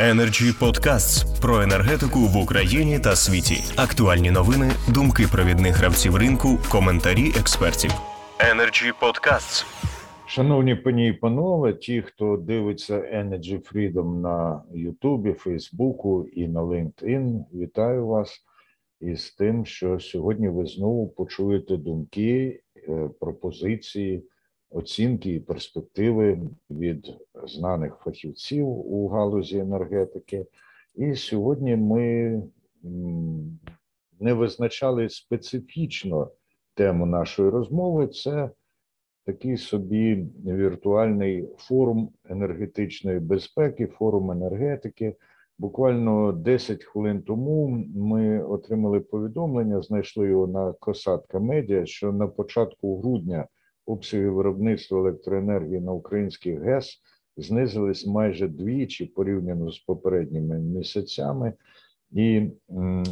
[0.00, 3.54] Energy Podcasts про енергетику в Україні та світі.
[3.76, 7.90] Актуальні новини, думки провідних гравців ринку, коментарі експертів.
[8.38, 9.64] Energy Podcasts.
[10.26, 17.44] Шановні пані і панове, ті, хто дивиться Energy Freedom на Ютубі, Фейсбуку і на LinkedIn,
[17.54, 18.40] вітаю вас
[19.00, 24.24] із тим, що сьогодні ви знову почуєте думки, е, пропозиції
[24.74, 26.38] оцінки і перспективи
[26.70, 30.46] від знаних фахівців у галузі енергетики.
[30.94, 32.42] І сьогодні ми
[34.20, 36.30] не визначали специфічно
[36.74, 38.06] тему нашої розмови.
[38.06, 38.50] Це
[39.24, 45.16] такий собі віртуальний форум енергетичної безпеки, форум енергетики.
[45.58, 53.00] Буквально 10 хвилин тому ми отримали повідомлення, знайшли його на Косатка Медіа, що на початку
[53.00, 53.46] грудня
[53.86, 57.00] обсяги виробництва електроенергії на українських ГЕС
[57.36, 61.52] знизились майже двічі порівняно з попередніми місяцями.
[62.14, 62.50] І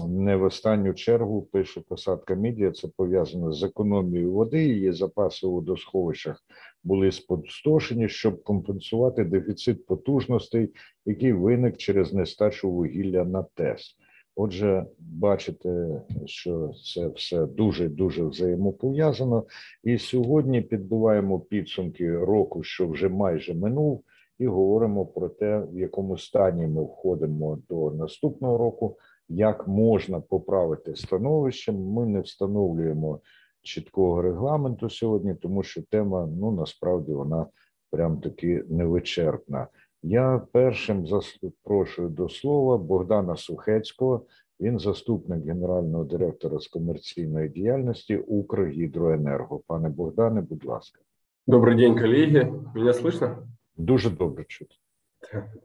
[0.09, 2.71] не в останню чергу пише посадка мідія.
[2.71, 4.65] Це пов'язано з економією води.
[4.65, 6.45] Її запаси у водосховищах
[6.85, 10.75] були спустошені, щоб компенсувати дефіцит потужностей,
[11.07, 13.97] який виник через нестачу вугілля на ТЕС.
[14.37, 19.45] Отже, бачите, що це все дуже дуже взаємопов'язано.
[19.85, 24.05] І сьогодні підбиваємо підсумки року, що вже майже минув,
[24.39, 30.97] і говоримо про те, в якому стані ми входимо до наступного року, як можна поправити
[30.97, 31.73] становище.
[31.73, 33.21] Ми не встановлюємо
[33.63, 37.47] чіткого регламенту сьогодні, тому що тема ну насправді вона
[37.91, 39.67] прям таки невичерпна.
[40.04, 44.26] Я першим запрошую до слова Богдана Сухецького.
[44.60, 49.62] Він заступник генерального директора з комерційної діяльності Укргідроенерго.
[49.68, 51.02] Пане Богдане, будь ласка.
[51.48, 52.54] Добрий день, колеги.
[52.76, 53.36] Мене слышно?
[53.76, 54.76] Дуже добре чути.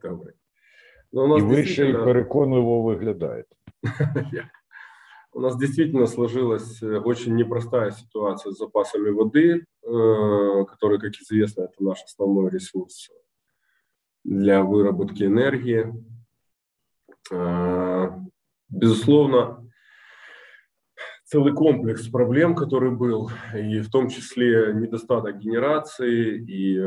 [0.03, 0.33] Добре.
[1.13, 3.57] Ну, у нас І ви ще й переконливо виглядаєте.
[5.35, 11.63] У нас действительно сложилась э, очень непростая ситуация с запасами воды, э, который, как известно,
[11.63, 13.11] это наш основной ресурс
[14.28, 15.94] для выработки энергии.
[18.70, 19.66] Безусловно,
[21.24, 26.78] целый комплекс проблем, который был, и в том числе недостаток генерации, и,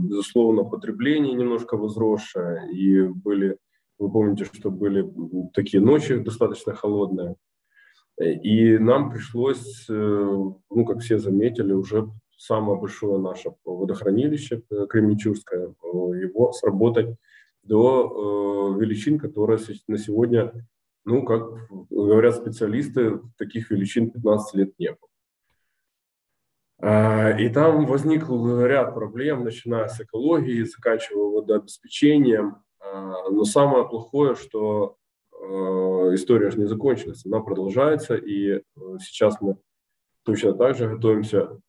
[0.00, 3.56] безусловно, потребление немножко возросшее, и были,
[3.98, 5.08] вы помните, что были
[5.54, 7.36] такие ночи достаточно холодные,
[8.20, 12.10] и нам пришлось, э, ну, как все заметили, уже
[12.42, 17.16] самое большое наше водохранилище э, Кременчужское, э, его сработать
[17.62, 20.52] до э, величин, которые на сегодня,
[21.04, 21.42] ну, как
[21.88, 25.08] говорят специалисты, таких величин 15 лет не было.
[27.38, 32.56] И там возник ряд проблем, начиная с экологии, заканчивая водообеспечением.
[33.30, 34.96] Но самое плохое, что
[36.12, 38.62] история же не закончилась, она продолжается, и
[38.98, 39.58] сейчас мы
[40.24, 41.60] точно так же готовимся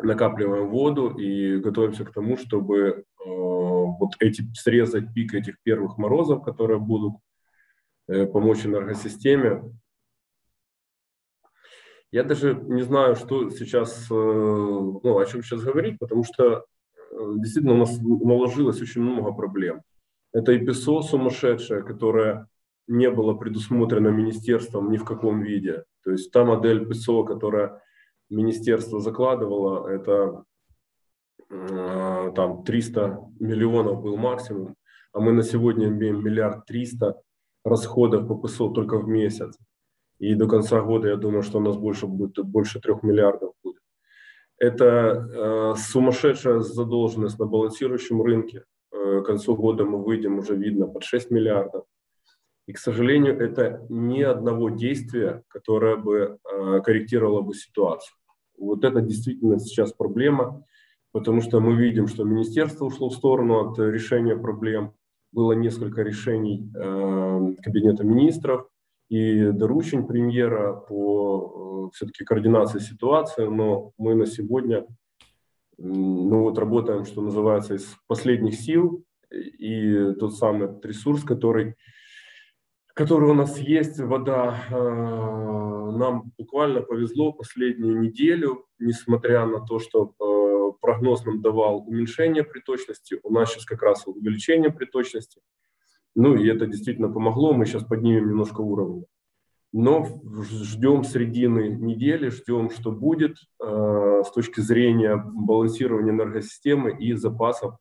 [0.00, 6.42] накапливаем воду и готовимся к тому, чтобы э, вот эти срезать пик этих первых морозов,
[6.42, 7.14] которые будут
[8.08, 9.62] э, помочь энергосистеме.
[12.10, 16.62] Я даже не знаю, что сейчас, э, ну, о чем сейчас говорить, потому что э,
[17.36, 19.82] действительно у нас наложилось очень много проблем.
[20.32, 22.48] Это и ПСО сумасшедшее, которое
[22.86, 25.84] не было предусмотрено министерством ни в каком виде.
[26.02, 27.80] То есть та модель ПСО, которая
[28.34, 30.44] министерство закладывало, это
[31.50, 34.74] э, там 300 миллионов был максимум,
[35.12, 37.20] а мы на сегодня имеем миллиард триста
[37.64, 39.56] расходов по ПСО только в месяц.
[40.18, 43.82] И до конца года, я думаю, что у нас больше будет, больше трех миллиардов будет.
[44.58, 48.64] Это э, сумасшедшая задолженность на балансирующем рынке.
[48.92, 51.84] Э, к концу года мы выйдем, уже видно, под 6 миллиардов.
[52.66, 58.16] И, к сожалению, это ни одного действия, которое бы э, корректировало бы ситуацию.
[58.58, 60.64] Вот это действительно сейчас проблема,
[61.12, 64.92] потому что мы видим, что министерство ушло в сторону от решения проблем.
[65.32, 68.68] Было несколько решений э, Кабинета министров
[69.08, 74.86] и доручень премьера по э, все-таки координации ситуации, но мы на сегодня
[75.78, 81.74] ну вот работаем, что называется, из последних сил, и тот самый ресурс, который
[82.94, 84.64] который у нас есть, вода.
[84.70, 92.44] Э, нам буквально повезло последнюю неделю, несмотря на то, что э, прогноз нам давал уменьшение
[92.44, 95.40] приточности, у нас сейчас как раз увеличение приточности.
[96.14, 99.04] Ну и это действительно помогло, мы сейчас поднимем немножко уровень.
[99.72, 100.06] Но
[100.42, 107.74] ждем середины недели, ждем, что будет э, с точки зрения балансирования энергосистемы и запасов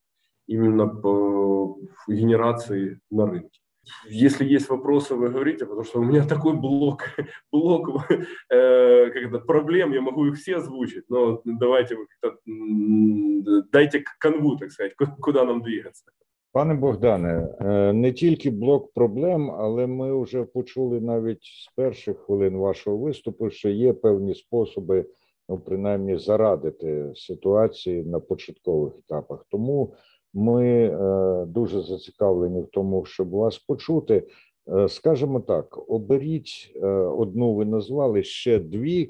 [0.47, 1.77] именно по
[2.07, 3.62] генерации на рынке.
[4.06, 7.04] Если есть вопросы, вы говорите, потому что у меня такой блок,
[7.52, 7.88] блок
[8.50, 12.06] э, как это, проблем, я могу их все озвучить, но давайте вы
[13.72, 16.04] дайте канву, так сказать, куда нам двигаться.
[16.52, 22.56] Пане Богдане, е, не тільки блок проблем, але ми вже почули навіть з перших хвилин
[22.56, 25.06] вашого виступу, що є певні способи,
[25.48, 29.46] ну принаймні, зарадити ситуації на початкових етапах.
[29.50, 29.94] Тому
[30.33, 34.27] ми е, дуже зацікавлені в тому, щоб вас почути.
[34.67, 36.75] Е, скажімо так, оберіть
[37.17, 39.07] одну, ви назвали ще дві,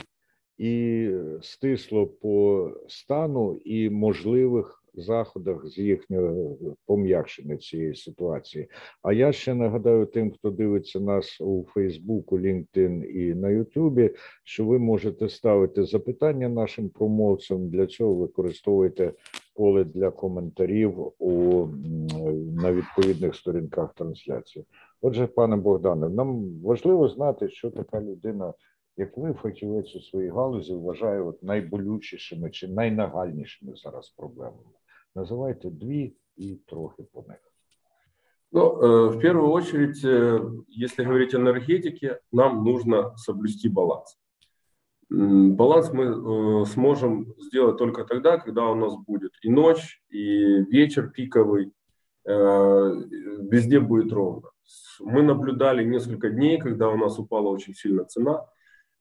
[0.57, 1.09] і
[1.41, 8.67] стисло по стану і можливих заходах з їхнього пом'якшення цієї ситуації.
[9.01, 14.11] А я ще нагадаю тим, хто дивиться нас у Фейсбуку, LinkedIn і на Ютубі,
[14.43, 17.69] що ви можете ставити запитання нашим промовцям.
[17.69, 19.13] Для цього використовуйте
[19.54, 21.66] поле для коментарів у
[22.62, 24.64] на відповідних сторінках трансляції.
[25.00, 28.52] Отже, пане Богдане, нам важливо знати, що така людина
[28.98, 34.74] як ви фахівець у своїй галузі вважає от найболючішими чи найнагальнішими зараз проблемами?
[35.14, 37.38] Называйте дві и трохи по них.
[38.52, 44.18] Ну, э, в первую очередь, э, если говорить о энергетике, нам нужно соблюсти баланс.
[45.09, 51.09] Баланс мы э, сможем сделать только тогда, когда у нас будет и ночь, и вечер
[51.09, 51.71] пиковый,
[52.25, 54.47] везде будет ровно.
[55.01, 58.45] Мы наблюдали несколько дней, когда у нас упала очень сильно цена.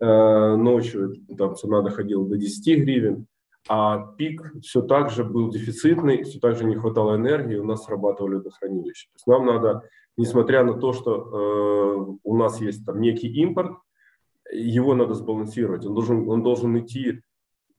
[0.00, 3.28] Ночью там цена доходила до 10 гривен
[3.68, 7.84] а пик все так же был дефицитный, все так же не хватало энергии, у нас
[7.84, 9.08] срабатывали водохранилища.
[9.08, 9.82] То есть нам надо,
[10.16, 13.76] несмотря на то, что э, у нас есть там некий импорт,
[14.52, 15.84] его надо сбалансировать.
[15.86, 17.22] Он должен, он должен идти,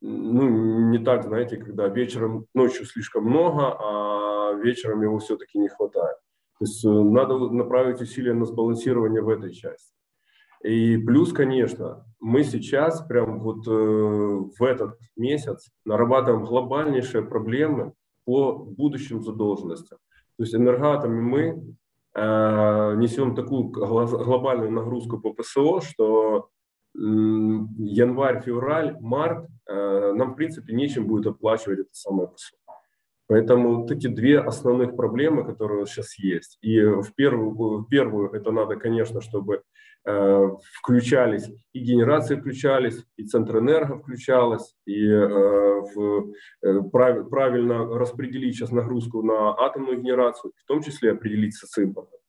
[0.02, 6.18] ну, не так, знаете, когда вечером, ночью слишком много, а вечером его все-таки не хватает.
[6.60, 9.94] То есть э, надо направить усилия на сбалансирование в этой части.
[10.64, 17.94] И плюс, конечно, мы сейчас, прям вот э, в этот месяц, нарабатываем глобальнейшие проблемы
[18.26, 20.00] по будущим задолженностям.
[20.38, 21.76] То есть энергоатами мы
[22.16, 26.50] э, несем такую глобальную нагрузку по ПСО, что
[26.96, 32.56] январь, февраль, март э, нам, в принципе, нечем будет оплачивать это самое ПСО.
[33.28, 36.58] Поэтому вот эти две основных проблемы, которые сейчас есть.
[36.62, 39.64] И в первую, в первую это надо, конечно, чтобы
[40.06, 40.50] Э,
[40.80, 45.28] включались, и генерации включались, и Центрэнерго включалась, и э,
[45.96, 51.78] в, э, прав, правильно распределить сейчас нагрузку на атомную генерацию, в том числе определиться с
[51.78, 52.20] импортом.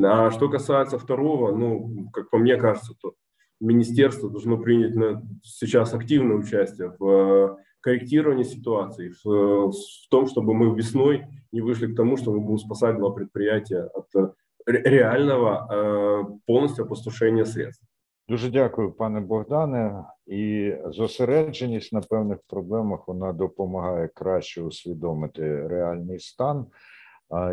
[0.00, 3.14] А что касается второго, ну, как по мне кажется, то
[3.59, 10.75] министерство должно принять на, сейчас активное участие в корректировании ситуации, в, в том, чтобы мы
[10.75, 14.35] весной не вышли к тому, что мы будем спасать два предприятия от
[14.65, 17.85] реального э, повністю опустошення средств.
[18.27, 20.03] Дуже дякую, пане Богдане.
[20.27, 26.65] І зосередженість на певних проблемах вона допомагає краще усвідомити реальний стан.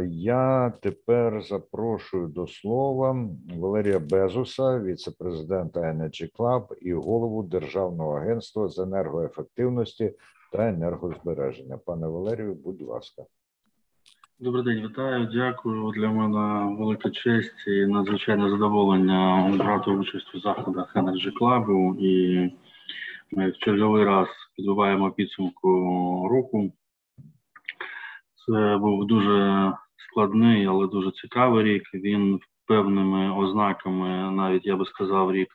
[0.10, 3.28] Я тепер запрошую до слова
[3.60, 10.12] Валерія Безуса, віце-президента Energy Club і голову Державного агентства з енергоефективності
[10.52, 11.78] та енергозбереження.
[11.78, 13.24] Пане Валерію, будь ласка.
[14.40, 15.30] Добрий день, вітаю.
[15.34, 15.92] Дякую.
[15.92, 21.96] Для мене велика честь і надзвичайне задоволення брати участь у заходах Energy Club.
[22.00, 22.52] І
[23.32, 25.70] ми в черговий раз підбиваємо підсумку
[26.32, 26.72] року.
[28.46, 31.84] Це був дуже складний, але дуже цікавий рік.
[31.94, 35.48] Він певними ознаками, навіть я би сказав, рік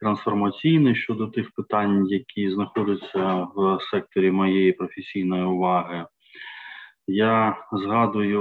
[0.00, 6.06] трансформаційний щодо тих питань, які знаходяться в секторі моєї професійної уваги.
[7.06, 8.40] Я згадую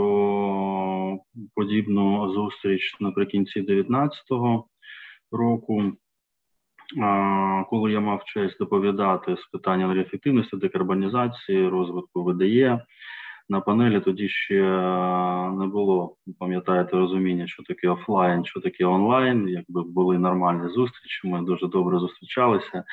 [1.55, 4.24] подібну зустріч наприкінці 2019
[5.32, 5.91] року,
[7.70, 12.79] коли я мав честь доповідати з питання енергоефективності, декарбонізації, розвитку ВДЄ.
[13.50, 14.62] На панелі тоді ще
[15.52, 19.48] не було, пам'ятаєте, розуміння, що таке офлайн, що таке онлайн.
[19.48, 22.84] Якби були нормальні зустрічі, ми дуже добре зустрічалися.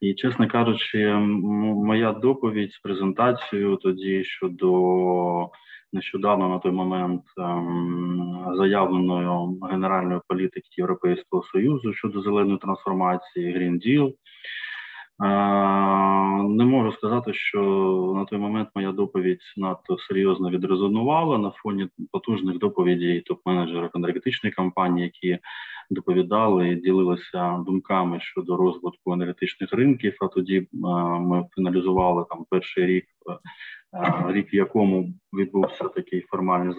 [0.00, 5.50] І, чесно кажучи, моя доповідь з презентацією тоді щодо
[5.92, 14.08] нещодавно на той момент ем, заявленої генеральної політики Європейського союзу щодо зеленої трансформації Green Deal,
[14.08, 14.12] е,
[15.18, 17.60] не можу сказати, що
[18.16, 25.04] на той момент моя доповідь надто серйозно відрезонувала на фоні потужних доповідей топ-менеджерів енергетичної компанії,
[25.04, 25.38] які
[25.90, 30.16] доповідали і ділилися думками щодо розвитку енергетичних ринків.
[30.20, 33.04] А тоді ми фіналізували там перший рік,
[34.28, 36.74] рік в якому відбувся такий формальний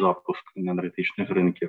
[0.00, 1.68] запуск енергетичних ринків.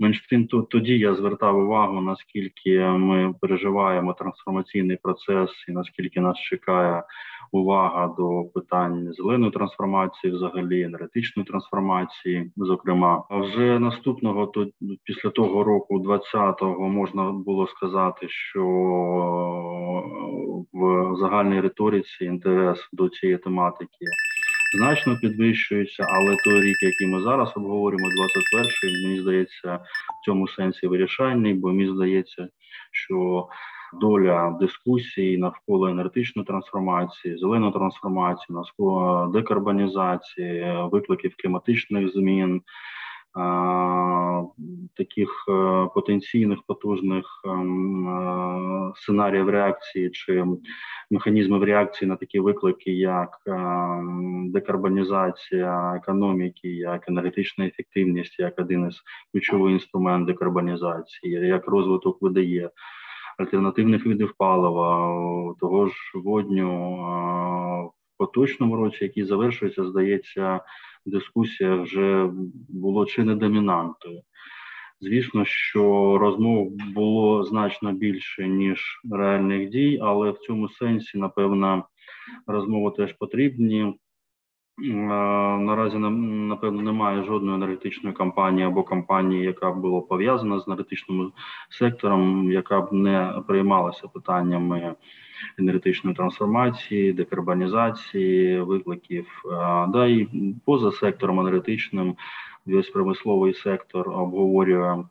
[0.00, 6.38] Менш тим, то тоді я звертав увагу, наскільки ми переживаємо трансформаційний процес, і наскільки нас
[6.38, 7.02] чекає
[7.52, 12.52] увага до питань зеленої трансформації, взагалі енергетичної трансформації.
[12.56, 14.66] Зокрема, а вже наступного то
[15.04, 18.64] після того року, 20-го, можна було сказати, що
[20.72, 24.04] в загальній риториці інтерес до цієї тематики
[24.76, 29.74] значно підвищується, але той рік, який ми зараз обговорюємо, 21-й, мені здається,
[30.20, 32.48] в цьому сенсі вирішальний, бо мені здається,
[32.92, 33.48] що
[34.00, 42.62] доля дискусії навколо енергетичної трансформації, зеленої трансформації, навколо декарбонізації, викликів кліматичних змін
[44.94, 50.44] таких е, потенційних потужних ем, е, сценаріїв реакції чи
[51.10, 59.02] механізмів реакції на такі виклики, як ем, декарбонізація економіки, як енергетична ефективність, як один із
[59.32, 62.70] ключових інструментів декарбонізації, як розвиток видає.
[63.38, 66.96] Альтернативних видів палива, того ж водню
[67.86, 70.60] в поточному році, який завершується, здається,
[71.06, 72.30] дискусія вже
[72.68, 74.22] було чи не домінантою.
[75.00, 75.82] Звісно, що
[76.18, 81.84] розмов було значно більше, ніж реальних дій, але в цьому сенсі, напевно,
[82.46, 83.94] розмови теж потрібні.
[84.80, 91.32] Наразі напевно немає жодної енергетичної компанії або компанії, яка була пов'язана з енергетичним
[91.70, 94.94] сектором, яка б не приймалася питаннями
[95.58, 99.26] енергетичної трансформації, декарбонізації, викликів,
[99.88, 100.28] да і
[100.64, 102.16] поза сектором енергетичним
[102.66, 105.04] весь промисловий сектор обговорює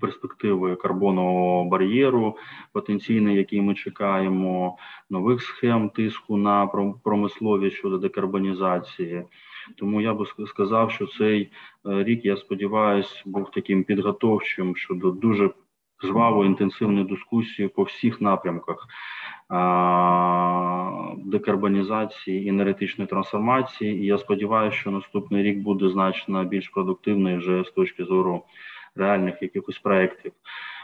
[0.00, 2.36] перспективи карбонового бар'єру,
[2.72, 4.76] потенційний, який ми чекаємо,
[5.10, 6.66] нових схем тиску на
[7.04, 9.22] промисловість щодо декарбонізації.
[9.76, 11.42] Тому я би сказав, що цей
[11.86, 15.50] е, рік, я сподіваюся, був таким підготовчим щодо дуже
[16.04, 18.86] жвавої інтенсивної дискусії по всіх напрямках
[21.24, 24.02] декарбонізації і енергетичної трансформації.
[24.02, 28.42] І я сподіваюся, що наступний рік буде значно більш продуктивний вже з точки зору
[28.96, 30.32] реальних якихось проєктів.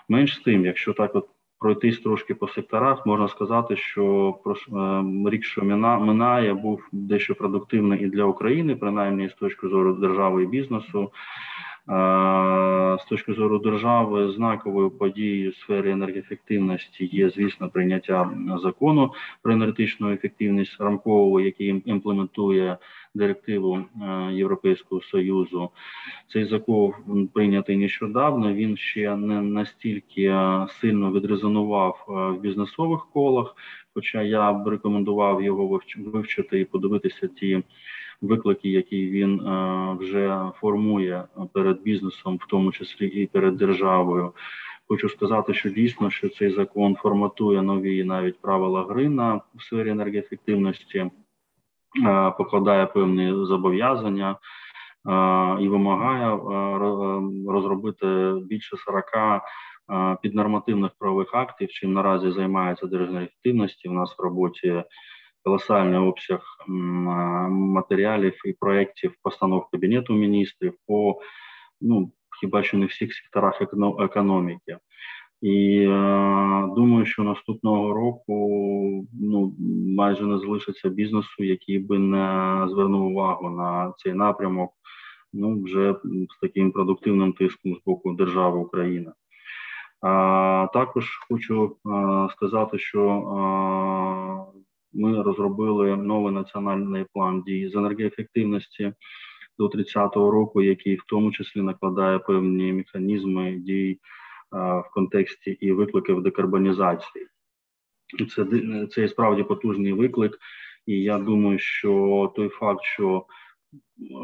[0.08, 5.44] Менш з тим, якщо так от пройтись трошки по секторах, можна сказати, що е, рік,
[5.44, 11.10] що минає, був дещо продуктивний і для України, принаймні з точки зору держави і бізнесу.
[12.98, 18.30] З точки зору держави, знаковою подією в сфері енергоефективності є, звісно, прийняття
[18.62, 19.12] закону
[19.42, 22.78] про енергетичну ефективність рамкового, який імплементує
[23.14, 23.84] директиву
[24.32, 25.70] Європейського союзу.
[26.28, 26.92] Цей закон
[27.34, 28.52] прийнятий нещодавно.
[28.54, 30.34] Він ще не настільки
[30.68, 33.56] сильно відрезонував в бізнесових колах.
[33.94, 37.62] Хоча я б рекомендував його вивчити і подивитися ті
[38.22, 44.32] виклики, які він е, вже формує перед бізнесом, в тому числі і перед державою.
[44.88, 49.90] Хочу сказати, що дійсно що цей закон форматує нові навіть правила гри на в сфері
[49.90, 51.10] енергоефективності, е,
[52.38, 54.36] покладає певні зобов'язання е,
[55.60, 56.38] і вимагає
[57.48, 59.04] розробити більше 40
[60.22, 63.88] піднормативних правових актів, чим наразі займається держенергоефективності.
[63.88, 64.84] У нас в роботі
[65.46, 66.40] колосальний обсяг
[67.48, 71.20] матеріалів і проєктів постанов Кабінету міністрів по
[71.80, 73.62] ну, хіба що не всіх секторах
[73.98, 74.78] економіки.
[75.42, 75.88] І е,
[76.76, 79.54] думаю, що наступного року ну
[79.96, 84.70] майже не залишиться бізнесу, який би не звернув увагу на цей напрямок.
[85.32, 85.94] Ну вже
[86.30, 89.12] з таким продуктивним тиском з боку держави України.
[90.00, 94.05] А також хочу а, сказати, що а,
[94.96, 98.92] ми розробили новий національний план дій з енергоефективності
[99.58, 103.98] до 30-го року, який в тому числі накладає певні механізми дій
[104.52, 107.26] в контексті і викликів декарбонізації.
[108.36, 108.46] Це
[108.90, 110.38] це і справді потужний виклик,
[110.86, 113.26] і я думаю, що той факт, що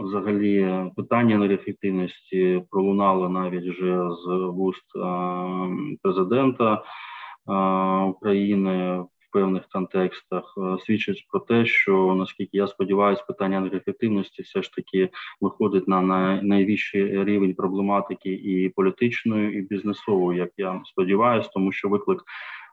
[0.05, 4.85] взагалі питання енергоефективності пролунало навіть вже з вуст
[6.03, 6.83] президента
[8.09, 14.73] України певних контекстах е, свідчить про те, що наскільки я сподіваюся, питання енергоефективності все ж
[14.73, 15.09] таки
[15.41, 16.03] виходить на
[16.43, 22.23] найвищий рівень проблематики і політичної, і бізнесової, як я сподіваюся, тому що виклик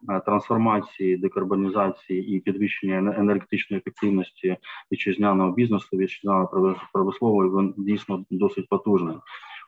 [0.10, 4.58] е, трансформації, декарбонізації і підвищення енергетичної ефективності
[4.92, 9.16] вітчизняного бізнесу, вітчизняного промислової він дійсно досить потужний.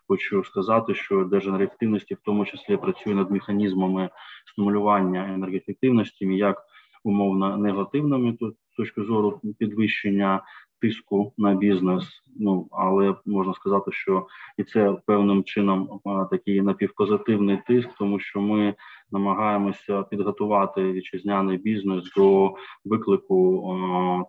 [0.08, 4.10] хочу сказати, що Держенергоефективності в тому числі працює над механізмами
[4.46, 6.66] стимулювання енергоефективності, як
[7.04, 8.38] умовно негативними
[8.74, 10.42] з точки зору підвищення
[10.82, 12.04] тиску на бізнес.
[12.40, 14.28] Ну але можна сказати, що
[14.58, 16.00] і це певним чином
[16.32, 18.76] такий напівпозитивний тиск, тому що ми
[19.12, 22.54] намагаємося підготувати вітчизняний бізнес до
[22.86, 23.78] виклику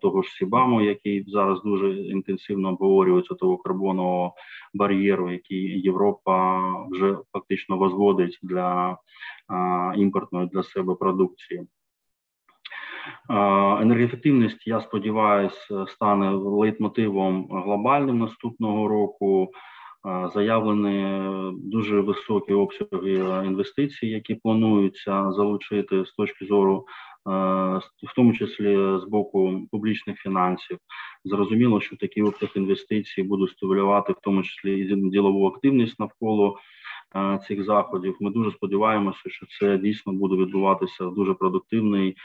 [0.03, 4.35] того ж Сібаму, який зараз дуже інтенсивно обговорюється того карбонового
[4.75, 6.61] бар'єру, який Європа
[6.91, 8.97] вже фактично возводить для
[9.97, 11.67] імпортної для себе продукції.
[13.81, 19.53] Енергоефективність, я сподіваюся, стане лейтмотивом глобальним наступного року.
[20.35, 21.21] Заявлені
[21.53, 23.13] дуже високі обсяги
[23.47, 26.87] інвестицій, які плануються залучити з точки зору,
[28.07, 30.79] в тому числі з боку публічних фінансів.
[31.25, 36.59] Зрозуміло, що такі обсяг інвестицій будуть стимулювати, в тому числі і ділову активність навколо
[37.49, 38.17] цих заходів.
[38.21, 42.17] Ми дуже сподіваємося, що це дійсно буде відбуватися в дуже продуктивний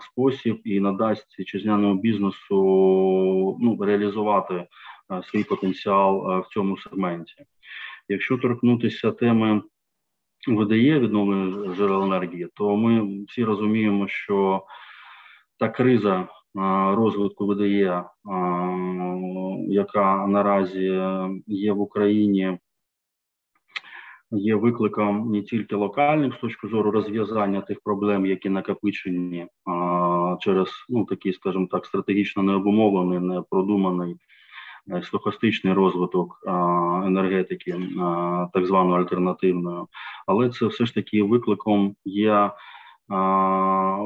[0.00, 2.56] спосіб і надасть вітчизняному бізнесу
[3.60, 4.66] ну, реалізувати
[5.30, 7.34] свій потенціал в цьому сегменті.
[8.08, 9.62] Якщо торкнутися теми
[10.48, 14.64] ВДЄ відновлення джерел енергії, то ми всі розуміємо, що
[15.58, 16.28] та криза
[16.94, 18.04] розвитку ВДЄ,
[19.68, 21.02] яка наразі
[21.46, 22.58] є в Україні,
[24.32, 30.68] є викликом не тільки локальним з точки зору розв'язання тих проблем, які накопичені а, через
[30.88, 34.16] ну такий, скажімо так, стратегічно необумовлений, непродуманий
[34.90, 36.52] е, стохастичний розвиток а,
[37.06, 39.84] енергетики, а, так званої альтернативної,
[40.26, 42.50] але це все ж таки викликом є.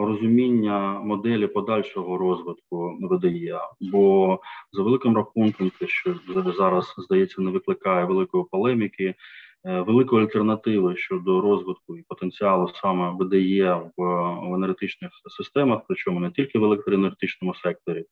[0.00, 4.38] Розуміння моделі подальшого розвитку ВДЄ, бо
[4.72, 6.14] за великим рахунком, те, що
[6.56, 9.14] зараз здається, не викликає великої полеміки,
[9.64, 14.02] великої альтернативи щодо розвитку і потенціалу саме ВДЄ в,
[14.50, 18.04] в енергетичних системах, причому не тільки в електроенергетичному секторі,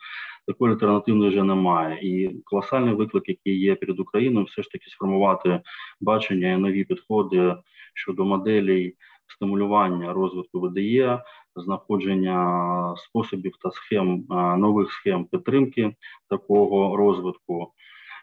[0.47, 1.99] такої альтернативної вже немає.
[2.02, 5.61] І колосальний виклик, який є перед Україною, все ж таки сформувати
[6.00, 7.56] бачення і нові підходи
[7.94, 8.96] щодо моделей
[9.27, 11.22] стимулювання розвитку ВДЄ,
[11.57, 14.24] знаходження способів та схем
[14.59, 15.94] нових схем підтримки
[16.29, 17.72] такого розвитку.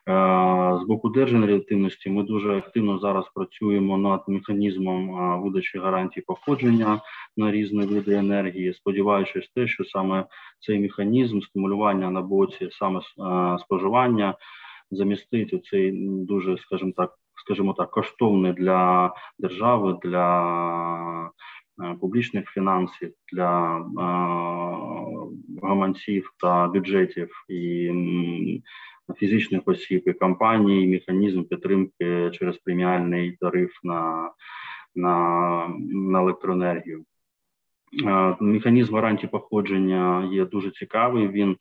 [0.10, 7.02] Е, з боку держенергативності ми дуже активно зараз працюємо над механізмом е, видачі гарантій походження
[7.38, 10.26] на різні види енергії, сподіваючись те, що саме
[10.60, 13.04] цей механізм стимулювання на боці саме е,
[13.60, 14.36] споживання
[14.92, 15.92] замістить цей
[16.26, 17.14] дуже, скажімо так,
[17.46, 21.32] скажімо так, коштовний для держави, для
[22.02, 23.86] публічних фінансів, для
[25.64, 27.92] гаманців та бюджетів і
[29.18, 34.32] фізичних осіб і компаній, механізм підтримки через преміальний тариф на,
[34.96, 37.04] на, на електроенергію.
[38.40, 41.28] Механізм гарантії походження є дуже цікавий.
[41.28, 41.58] Він е,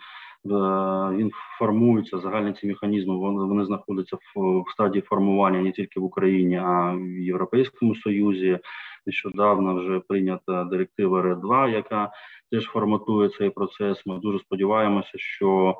[1.16, 3.16] він формується загальні ці механізми.
[3.16, 7.94] Вони вони знаходяться в, в стадії формування не тільки в Україні, а й в Європейському
[7.94, 8.58] Союзі.
[9.06, 12.10] Нещодавно вже прийнята директива РЕД 2 яка
[12.50, 14.06] теж форматує цей процес.
[14.06, 15.76] Ми дуже сподіваємося, що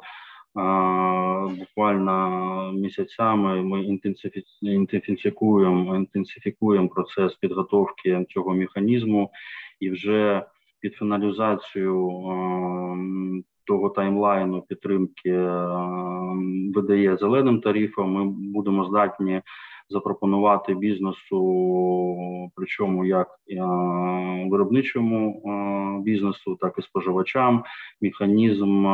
[1.59, 3.99] Буквально місяцями ми
[4.63, 9.31] інтенсифікуємо інтенсифікуємо процес підготовки цього механізму,
[9.81, 10.47] і вже
[10.81, 12.11] під фіналізацію
[13.65, 15.33] того таймлайну підтримки
[16.75, 18.13] видає зеленим тарифом.
[18.13, 19.43] Ми будемо здатні
[19.91, 23.29] запропонувати бізнесу, причому як
[24.51, 25.43] виробничому
[26.05, 27.65] бізнесу, так і споживачам,
[28.01, 28.87] механізм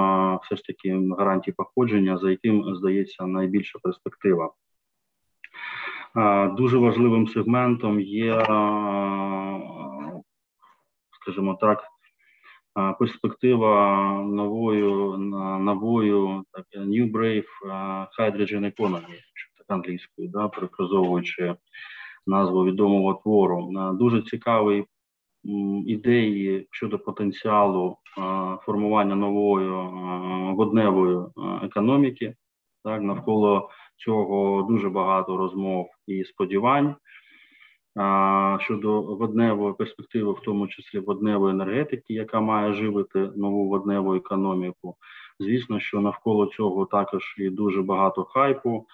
[0.43, 4.51] все ж таки гарантії походження, за яким здається найбільша перспектива.
[6.57, 8.43] Дуже важливим сегментом є,
[11.21, 11.85] скажімо так,
[12.99, 15.19] перспектива новою
[15.61, 17.45] новою так, New Brave
[18.19, 19.19] Hydrogen Economy,
[19.69, 21.55] англійською, да, перефразовуючи
[22.27, 23.71] назву відомого твору.
[23.99, 24.85] Дуже цікавий
[25.87, 27.97] ідеї щодо потенціалу
[28.67, 29.69] формування нової
[30.55, 31.19] водневої
[31.63, 32.35] економіки.
[32.85, 36.95] Так, навколо цього дуже багато розмов і сподівань.
[38.61, 44.97] Щодо водневої перспективи, в тому числі водневої енергетики, яка має живити нову водневу економіку,
[45.41, 48.87] звісно, що навколо цього також і дуже багато хайпу.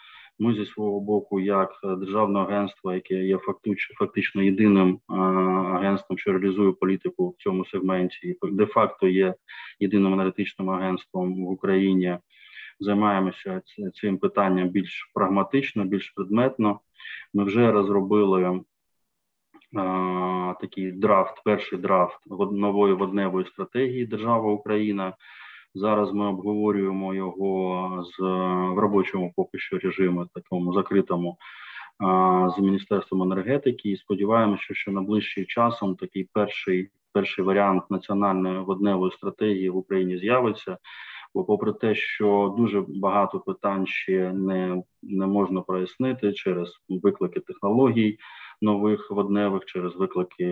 [0.42, 3.38] Ми зі свого боку, як державне агентство, яке є
[3.98, 5.00] фактично єдиним
[5.74, 9.34] агентством, що реалізує політику в цьому сегменті, і де факто є
[9.80, 12.18] єдиним енергетичним агентством в Україні.
[12.80, 13.62] займаємося
[13.94, 16.80] цим питанням більш прагматично, більш предметно.
[17.34, 18.60] Ми вже розробили
[20.60, 22.18] такий драфт, перший драфт
[22.52, 25.14] нової водневої стратегії держава Україна.
[25.74, 28.20] Зараз ми обговорюємо його з
[28.74, 31.36] в робочому поки що режимі, такому закритому
[32.56, 33.90] з міністерством енергетики.
[33.90, 40.78] І сподіваємося, що найближчим часом такий перший перший варіант національної водневої стратегії в Україні з'явиться.
[41.34, 48.18] Бо, попри те, що дуже багато питань ще не не можна прояснити через виклики технологій
[48.62, 50.46] нових водневих, через виклики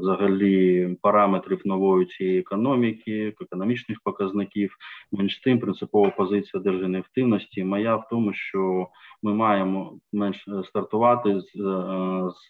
[0.00, 4.76] взагалі параметрів нової цієї економіки, економічних показників.
[5.12, 8.88] Менш тим принципова позиція держинеактивності моя в тому, що
[9.22, 11.52] ми маємо менш стартувати з,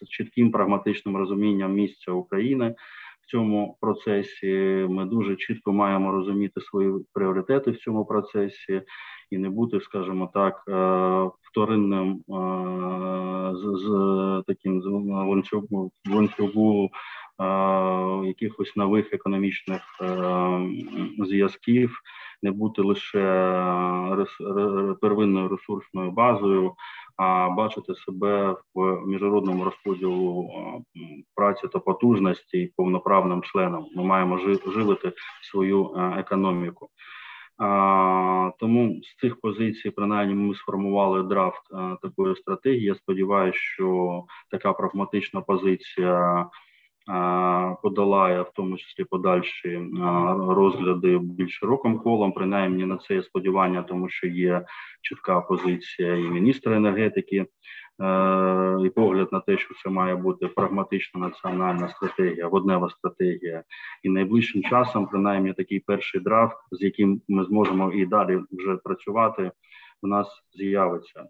[0.03, 2.75] з чітким прагматичним розумінням місця України
[3.27, 4.85] в цьому процесі.
[4.89, 8.81] Ми дуже чітко маємо розуміти свої пріоритети в цьому процесі
[9.31, 10.71] і не бути, скажімо так, е,
[11.41, 12.21] вторинним е,
[13.55, 14.81] з, з таким
[16.05, 16.89] ланцюгу е,
[18.25, 19.81] якихось нових економічних
[21.19, 21.99] зв'язків,
[22.43, 23.21] не бути лише
[25.01, 26.75] первинною ресурсною базою
[27.17, 30.49] а бачити себе в міжнародному розподілу
[31.35, 33.87] праці та потужності повноправним членом.
[33.95, 35.11] Ми маємо живити
[35.51, 36.89] свою економіку.
[37.57, 42.83] А, Тому з цих позицій, принаймні, ми сформували драфт а, такої стратегії.
[42.83, 46.45] Я сподіваюся, що така прагматична позиція
[47.81, 49.81] подолає в тому числі подальші
[50.47, 52.31] розгляди більш широким колом.
[52.31, 54.65] Принаймні на це є сподівання, тому що є
[55.01, 57.45] чітка позиція і міністра енергетики.
[58.01, 63.63] Е, і погляд на те, що це має бути прагматична національна стратегія, воднева стратегія,
[64.03, 69.51] і найближчим часом, принаймні, такий перший драфт, з яким ми зможемо і далі вже працювати,
[70.01, 71.25] у нас з'явиться.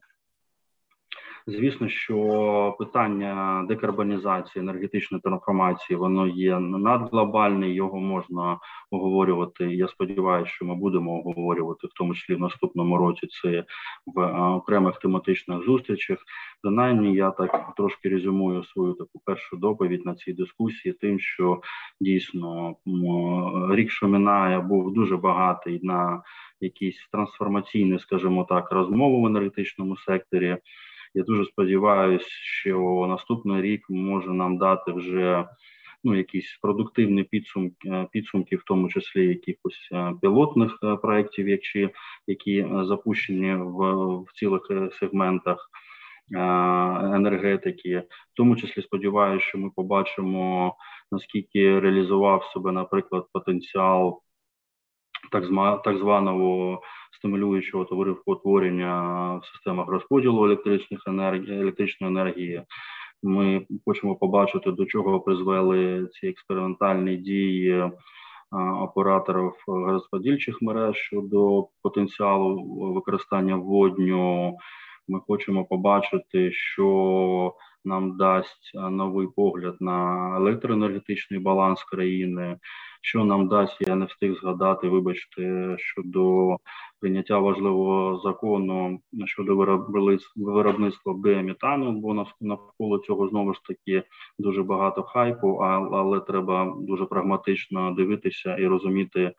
[1.49, 8.57] Звісно, що питання декарбонізації енергетичної трансформації воно є надглобальне, його можна
[8.91, 9.65] оговорювати.
[9.65, 13.27] Я сподіваюся, що ми будемо оговорювати в тому числі в наступному році.
[13.27, 13.63] Це
[14.05, 14.21] в
[14.55, 16.17] окремих тематичних зустрічах.
[16.62, 21.62] Принаймні, я так трошки резюмую свою таку першу доповідь на цій дискусії, тим, що
[22.01, 22.75] дійсно
[23.71, 26.21] рік, що минає, був дуже багатий на
[26.62, 30.57] якісь трансформаційні, скажімо так, розмови в енергетичному секторі.
[31.17, 35.45] Я дуже сподіваюся, що наступний рік може нам дати вже
[36.03, 41.89] ну якісь продуктивні підсумки, е, підсумки, в тому числі якихось е, пілотних е, проєктів, які,
[42.27, 43.77] які запущені в,
[44.17, 45.69] в цілих сегментах.
[47.13, 50.75] Енергетики, в тому числі сподіваюся, що ми побачимо
[51.12, 54.21] наскільки реалізував себе, наприклад, потенціал
[55.31, 57.85] так так званого стимулюючого
[58.25, 62.61] утворення в системах розподілу електричних енергії, електричної енергії.
[63.23, 67.83] Ми хочемо побачити, до чого призвели ці експериментальні дії
[68.81, 72.63] операторів розподільчих мереж щодо потенціалу
[72.93, 74.57] використання водню.
[75.08, 77.54] Ми хочемо побачити, що
[77.86, 82.58] нам дасть новий погляд на електроенергетичний баланс країни
[83.08, 86.58] що нам дасть, я не встиг згадати, вибачте, щодо
[87.00, 89.56] прийняття важливого закону щодо
[90.36, 94.04] виробництва біометану, бо навколо цього знову ж таки
[94.39, 95.56] дуже багато хайпу,
[95.93, 99.32] але треба дуже прагматично дивитися і розуміти.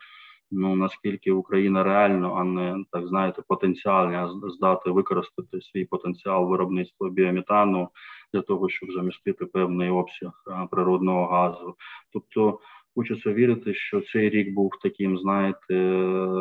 [0.51, 7.89] Ну наскільки Україна реально, а не так знаєте, потенціально здати використати свій потенціал виробництва біометану
[8.33, 10.33] для того, щоб замістити певний обсяг
[10.71, 11.77] природного газу,
[12.13, 12.59] тобто
[12.99, 15.91] Хочеться вірити, що цей рік був таким, знаєте,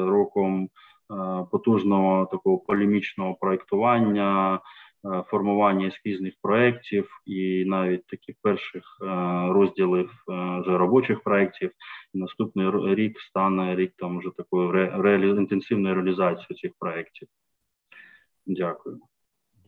[0.08, 0.70] роком
[1.52, 4.60] потужного такого полемічного проектування,
[5.28, 9.06] формування ескізних проєктів і навіть таких перших е,
[9.54, 10.12] розділів
[10.62, 11.72] вже робочих проєктів.
[12.14, 17.28] Наступний рік стане рік там вже такої ре, інтенсивної реалізації цих проєктів.
[18.46, 19.00] Дякую.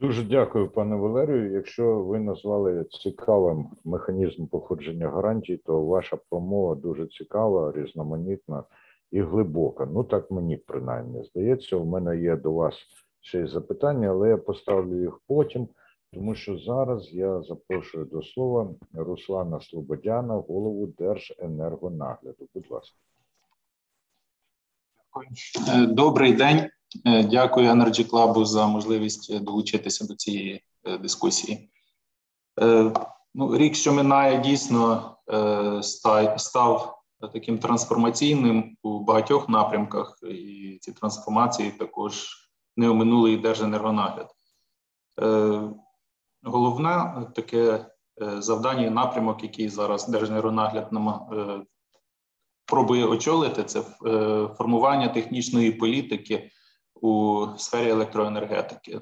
[0.01, 1.51] Дуже дякую, пане Валерію.
[1.51, 8.63] Якщо ви назвали цікавим механізм походження гарантій, то ваша промова дуже цікава, різноманітна
[9.11, 9.85] і глибока.
[9.85, 11.75] Ну так мені принаймні здається.
[11.75, 12.75] У мене є до вас
[13.21, 15.67] ще запитання, але я поставлю їх потім,
[16.13, 22.47] тому що зараз я запрошую до слова Руслана Слободяна, голову Держенергонагляду.
[22.53, 22.97] Будь ласка.
[25.67, 26.69] Е, добрий день.
[27.05, 31.69] Е, дякую Energy Club за можливість долучитися до цієї е, дискусії.
[33.35, 35.15] Ну, Рік, що минає, дійсно
[36.37, 37.01] став
[37.33, 42.27] таким трансформаційним у багатьох напрямках, і ці трансформації також
[42.79, 44.31] не оминули і Держенергонагляд.
[46.43, 47.85] Головне таке
[48.17, 50.89] завдання і напрямок, який зараз Держенергонагляд
[52.65, 53.81] пробує очолити, це
[54.57, 56.51] формування технічної політики
[57.01, 59.01] у сфері електроенергетики.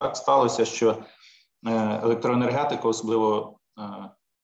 [0.00, 0.96] Так сталося, що
[2.02, 3.58] електроенергетика, особливо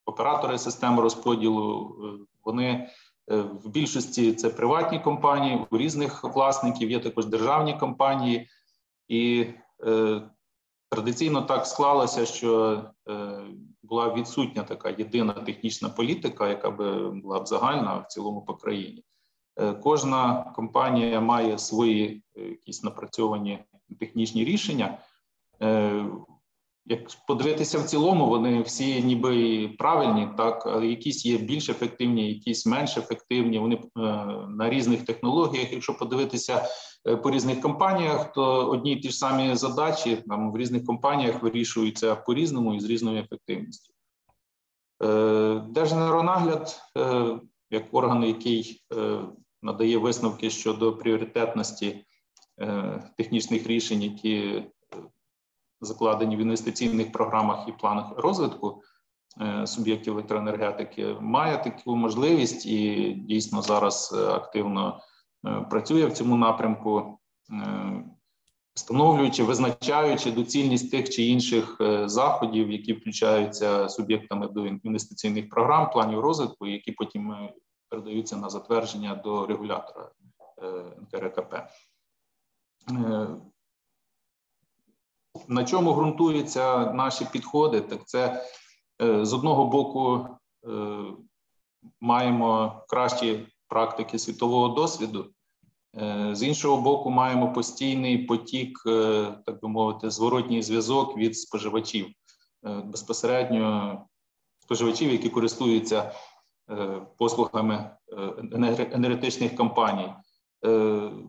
[0.06, 1.96] оператори системи розподілу,
[2.44, 2.88] вони
[3.28, 8.48] в більшості це приватні компанії, у різних власників є також державні компанії,
[9.12, 9.46] і
[9.86, 10.22] е,
[10.88, 13.40] традиційно так склалося, що е,
[13.82, 19.04] була відсутня така єдина технічна політика, яка би була б загальна в цілому по країні.
[19.56, 23.64] Е, кожна компанія має свої якісь напрацьовані
[24.00, 24.98] технічні рішення.
[26.86, 32.96] Як подивитися в цілому, вони всі ніби правильні, так якісь є більш ефективні, якісь менш
[32.96, 33.58] ефективні.
[33.58, 33.80] Вони е,
[34.48, 35.72] на різних технологіях.
[35.72, 36.68] Якщо подивитися
[37.08, 41.42] е, по різних компаніях, то одні й ті ж самі задачі там в різних компаніях
[41.42, 43.94] вирішуються по різному і з різною ефективністю.
[45.04, 47.38] Е, Держенергонагляд, е,
[47.70, 48.84] як орган, який
[49.62, 52.04] надає висновки щодо пріоритетності
[53.16, 54.62] технічних рішень, які
[55.82, 58.82] закладені в інвестиційних програмах і планах розвитку
[59.40, 65.00] е, суб'єктів електроенергетики, має таку можливість і дійсно зараз е, активно
[65.46, 67.18] е, працює в цьому напрямку,
[68.74, 76.66] встановлюючи, визначаючи доцільність тих чи інших заходів, які включаються суб'єктами до інвестиційних програм, планів розвитку,
[76.66, 77.48] які потім
[77.88, 80.10] передаються на затвердження до регулятора
[81.02, 81.54] НКРКП.
[85.48, 87.80] На чому ґрунтуються наші підходи?
[87.80, 88.44] Так це
[89.02, 90.26] е, з одного боку
[90.64, 90.68] е,
[92.00, 95.26] маємо кращі практики світового досвіду,
[95.96, 98.78] е, з іншого боку, маємо постійний потік,
[99.46, 102.06] так би мовити, зворотній зв'язок від споживачів
[102.84, 103.98] безпосередньо
[104.60, 106.14] споживачів, які користуються
[107.18, 107.90] послугами
[108.92, 110.12] енергетичних компаній.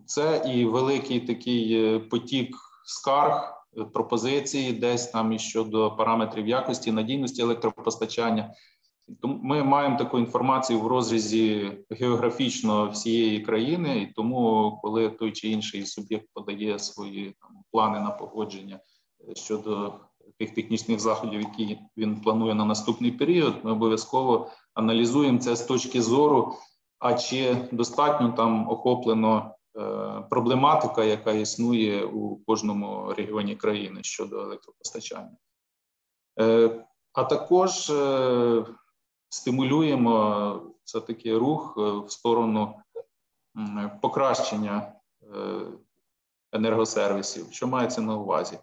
[0.06, 3.53] Це і великий такий потік скарг
[3.92, 8.54] пропозиції, десь там і щодо параметрів якості, надійності електропостачання.
[9.20, 15.48] Тому ми маємо таку інформацію в розрізі географічно всієї країни, і тому, коли той чи
[15.48, 18.80] інший суб'єкт подає свої там плани на погодження
[19.28, 19.94] е, щодо
[20.38, 26.02] тих технічних заходів, які він планує на наступний період, ми обов'язково аналізуємо це з точки
[26.02, 26.54] зору,
[26.98, 29.54] а чи достатньо там охоплено
[30.30, 35.36] проблематика, яка існує у кожному регіоні країни щодо електропостачання.
[36.40, 38.64] Е, а також е,
[39.28, 42.74] стимулюємо все таки рух в сторону
[44.02, 44.92] покращення
[46.52, 48.58] енергосервісів, що мається на увазі.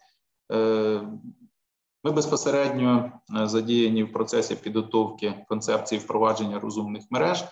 [2.03, 7.43] Ми безпосередньо задіяні в процесі підготовки концепції впровадження розумних мереж.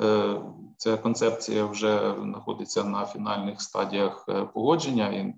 [0.00, 0.40] Е,
[0.76, 5.34] ця концепція вже знаходиться на фінальних стадіях е, погодження і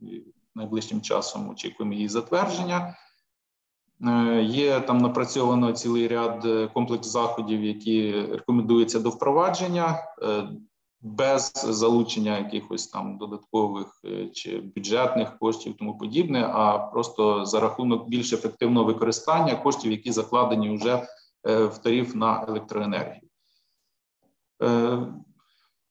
[0.55, 2.97] найближчим часом очікуємо її затвердження.
[4.07, 9.99] Е, є там напрацьовано цілий ряд комплекс заходів, які рекомендуються до впровадження
[11.01, 14.01] без залучення якихось там додаткових
[14.33, 20.77] чи бюджетних коштів, тому подібне, а просто за рахунок більш ефективного використання коштів, які закладені
[20.77, 21.07] вже
[21.45, 23.24] в тариф на електроенергію.
[24.65, 24.99] Е,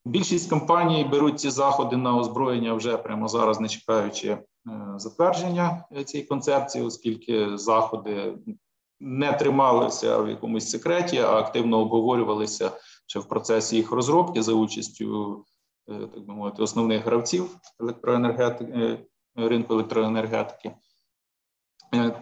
[0.05, 4.43] більшість компаній беруть ці заходи на озброєння вже прямо зараз, не чекаючи е,
[4.97, 8.37] затвердження цієї концепції, оскільки заходи
[8.99, 12.71] не трималися в якомусь секреті, а активно обговорювалися
[13.07, 15.45] ще в процесі їх розробки за участю
[15.89, 18.99] е, так би мовити основних гравців електроенергетики
[19.35, 20.71] ринку електроенергетики.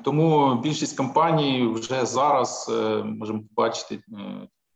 [0.04, 2.72] Тому більшість компаній вже зараз
[3.04, 4.04] можемо побачити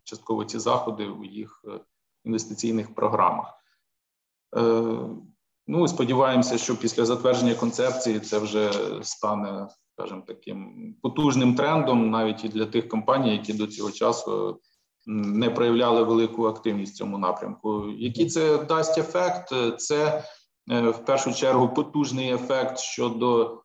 [0.05, 1.79] частково ці заходи у їх е,
[2.25, 3.53] інвестиційних програмах.
[4.57, 4.61] Е,
[5.67, 8.71] ну сподіваємося, що після затвердження концепції це вже
[9.03, 14.59] стане, скажімо, таким потужним трендом, навіть і для тих компаній, які до цього часу
[15.07, 17.89] не проявляли велику активність в цьому напрямку.
[17.89, 19.53] Який це дасть ефект?
[19.77, 20.23] Це
[20.71, 23.61] е, в першу чергу потужний ефект щодо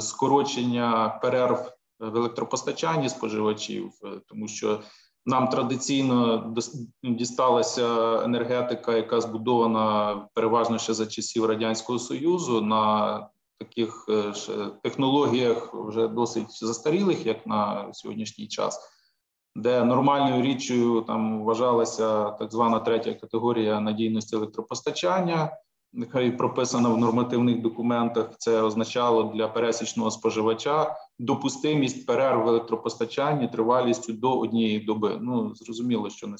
[0.00, 3.92] скорочення перерв в електропостачанні споживачів,
[4.26, 4.80] тому що
[5.26, 6.54] нам традиційно
[7.02, 13.28] дісталася енергетика, яка збудована переважно ще за часів радянського союзу на
[13.58, 14.32] таких е,
[14.82, 18.96] технологіях вже досить застарілих, як на сьогоднішній час.
[19.56, 25.50] де нормальною річчю там вважалася так звана третя категорія надійності електропостачання,
[25.92, 28.30] нехай прописана в нормативних документах.
[28.38, 35.18] Це означало для пересічного споживача допустимість перерв в електропостачанні тривалістю до однієї доби.
[35.20, 36.38] Ну зрозуміло, що на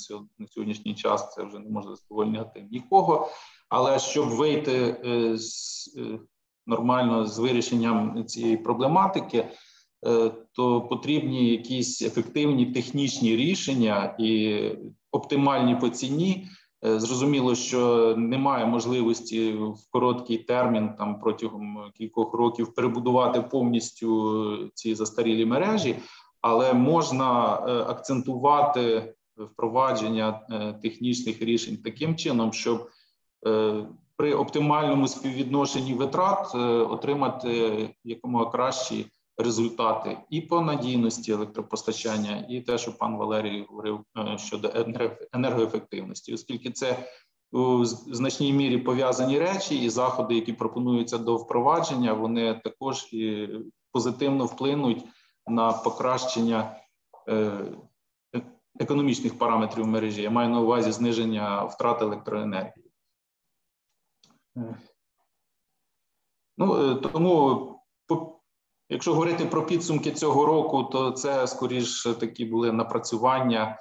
[0.49, 3.29] сьогоднішній час це вже не може задовольняти нікого.
[3.69, 6.19] Але щоб вийти е, з е,
[6.67, 9.49] нормально з вирішенням цієї проблематики,
[10.07, 14.61] е, то потрібні якісь ефективні технічні рішення і
[15.11, 16.49] оптимальні по ціні.
[16.83, 25.47] Зрозуміло, що немає можливості в короткий термін, там протягом кількох років, перебудувати повністю ці застарілі
[25.47, 25.97] мережі,
[26.41, 27.33] але можна
[27.89, 30.41] акцентувати впровадження
[30.83, 32.91] технічних рішень таким чином, щоб
[33.47, 39.07] Е, при оптимальному співвідношенні витрат е, отримати якомога кращі
[39.43, 44.73] результати і по надійності електропостачання, і те, що пан Валерій говорив е, щодо
[45.33, 47.09] енергоефективності, оскільки це
[47.53, 53.49] у значній мірі пов'язані речі, і заходи, які пропонуються до впровадження, вони також і
[53.93, 55.05] позитивно вплинуть
[55.47, 56.77] на покращення
[58.81, 60.23] економічних параметрів мережі.
[60.23, 62.91] Я маю на увазі зниження втрат електроенергії.
[66.59, 67.81] Ну, е, Тому,
[68.91, 73.79] якщо говорити про підсумки цього року, то це скоріш такі були напрацювання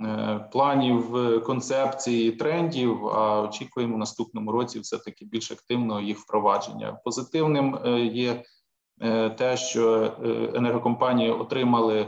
[0.00, 3.06] е, планів, е, концепцій, трендів.
[3.06, 6.98] А очікуємо в наступному році все-таки більш активного їх впровадження.
[7.04, 7.78] Позитивним
[8.12, 8.42] є
[9.38, 10.12] те, що
[10.54, 12.06] енергокомпанії отримали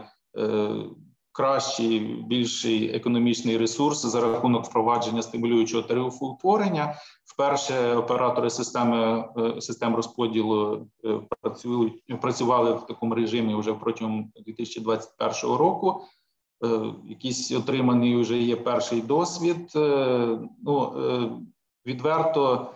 [1.36, 6.94] кращий, більший економічний ресурс за рахунок впровадження стимулюючого тарифоутворення.
[7.36, 15.56] Вперше оператори системи е, систем розподілу е, працюють працювали в такому режимі вже протягом 2021
[15.56, 16.04] року.
[16.64, 19.72] Е, якийсь отриманий вже є перший досвід.
[20.64, 20.92] Ну
[21.86, 22.70] відверто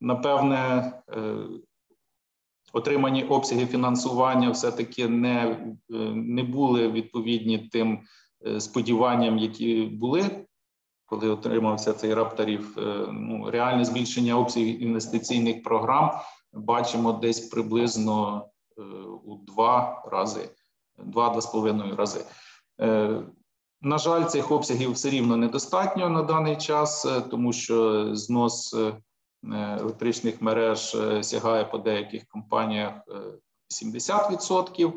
[0.00, 0.92] напевне
[2.72, 8.00] отримані обсяги фінансування все-таки не е, не були відповідні тим
[8.58, 10.46] сподіванням, які були,
[11.10, 12.78] коли отримався цей раптарів.
[12.78, 16.10] Е, ну, реальне збільшення обсягів інвестиційних програм
[16.52, 18.46] бачимо десь приблизно
[19.24, 20.50] у два рази,
[20.98, 22.24] два-два з половиною рази.
[23.82, 28.76] На жаль, цих обсягів все рівно недостатньо на даний час, тому що знос
[29.44, 32.94] Е, електричних мереж е, сягає по деяких компаніях
[33.68, 34.92] 70%.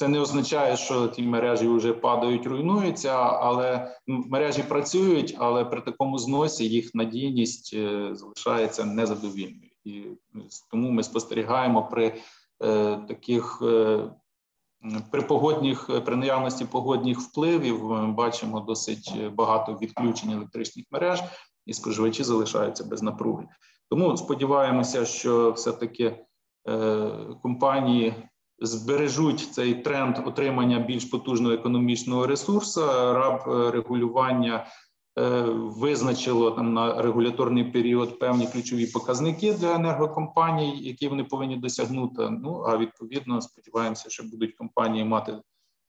[0.00, 5.80] Е, це не означає, що ті мережі вже падають, руйнуються, але мережі працюють, але при
[5.80, 7.76] такому зносі їх надійність
[8.12, 10.04] залишається незадовільною, і
[10.70, 12.14] тому ми спостерігаємо при
[13.08, 13.62] таких
[15.10, 17.88] при погодних при наявності погодних впливів.
[18.14, 21.22] Бачимо досить багато відключень електричних мереж
[21.66, 23.46] і споживачі залишаються без напруги.
[23.90, 26.24] Тому сподіваємося, що все-таки
[26.68, 27.10] е,
[27.42, 28.14] компанії
[28.60, 32.80] збережуть цей тренд отримання більш потужного економічного ресурсу.
[32.86, 34.66] Раб регулювання
[35.18, 42.30] е, визначило там на регуляторний період певні ключові показники для енергокомпаній, які вони повинні досягнути.
[42.30, 45.38] Ну а відповідно сподіваємося, що будуть компанії мати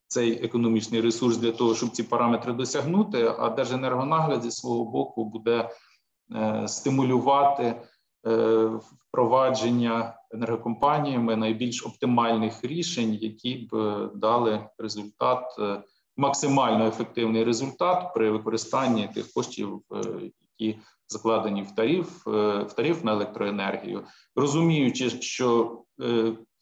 [0.07, 3.33] цей економічний ресурс для того, щоб ці параметри досягнути.
[3.39, 5.69] А Держенергонагляд зі свого боку буде
[6.35, 7.81] е, стимулювати е,
[9.07, 15.43] впровадження енергокомпаніями найбільш оптимальних рішень, які б е, дали результат.
[16.17, 19.81] Максимально ефективний результат при використанні тих коштів,
[20.57, 24.03] які закладені в тариф в тариф на електроенергію,
[24.35, 25.81] розуміючи, що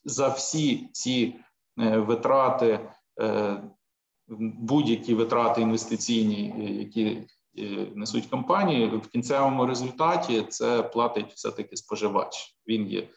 [0.05, 1.35] за всі ці
[1.77, 2.79] витрати
[3.21, 3.63] Е,
[4.37, 7.25] будь-які витрати інвестиційні, е, які е,
[7.95, 12.55] несуть компанії, в кінцевому результаті це платить все-таки споживач.
[12.67, 13.07] Він є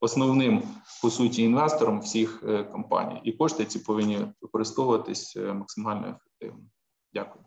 [0.00, 0.62] основним
[1.02, 6.64] по суті інвестором всіх компаній, і кошти ці повинні використовуватись максимально ефективно.
[7.12, 7.44] Дякую.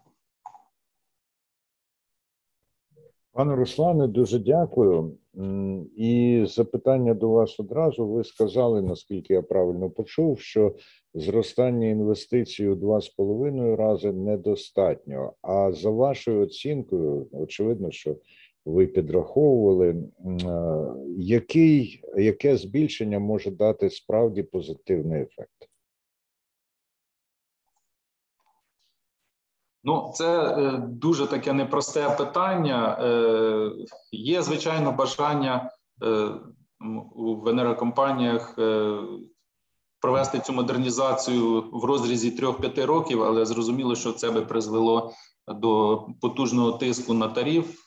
[3.31, 5.17] Пане Руслане, дуже дякую.
[5.95, 8.07] І запитання до вас одразу.
[8.07, 10.75] Ви сказали, наскільки я правильно почув, що
[11.13, 15.33] зростання інвестицій у 2,5 рази недостатньо.
[15.41, 18.15] А за вашою оцінкою, очевидно, що
[18.65, 20.03] ви підраховували,
[21.17, 25.70] який, яке збільшення може дати справді позитивний ефект?
[29.83, 32.97] Ну, це е, дуже таке непросте питання.
[33.01, 33.71] Е,
[34.11, 35.71] Є звичайно бажання
[36.03, 36.29] е,
[37.15, 38.59] в енергокомпаніях
[40.01, 45.11] провести цю модернізацію в розрізі 3-5 років, але зрозуміло, що це би призвело
[45.47, 47.79] до потужного тиску на тариф,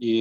[0.00, 0.14] і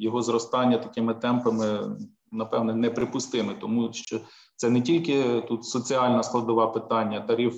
[0.00, 1.96] його зростання такими темпами
[2.32, 4.20] напевне неприпустиме, тому що
[4.56, 7.20] це не тільки тут соціальна складова питання.
[7.20, 7.54] Тариф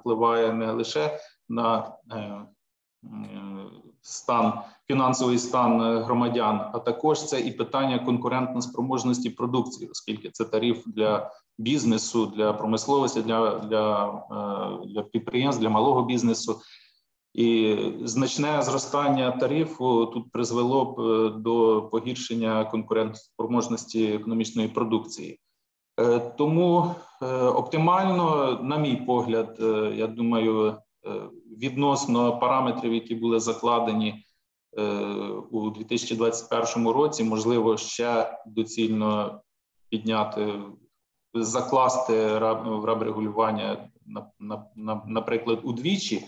[0.00, 1.18] впливає не лише
[1.48, 1.92] на
[4.00, 4.52] стан
[4.86, 12.26] фінансовий стан громадян, а також це і питання конкурентно-спроможності продукції, оскільки це тариф для бізнесу,
[12.26, 14.12] для промисловості, для, для,
[14.86, 16.60] для підприємств, для малого бізнесу.
[17.34, 20.96] І значне зростання тарифу тут призвело б
[21.42, 25.38] до погіршення конкурентоспроможності економічної продукції.
[26.38, 26.94] Тому
[27.54, 29.56] оптимально, на мій погляд,
[29.94, 30.76] я думаю,
[31.58, 34.24] відносно параметрів, які були закладені
[35.50, 39.40] у 2021 році, можливо, ще доцільно
[39.88, 40.52] підняти,
[41.34, 43.90] закласти раб регулювання,
[45.06, 46.24] наприклад, удвічі.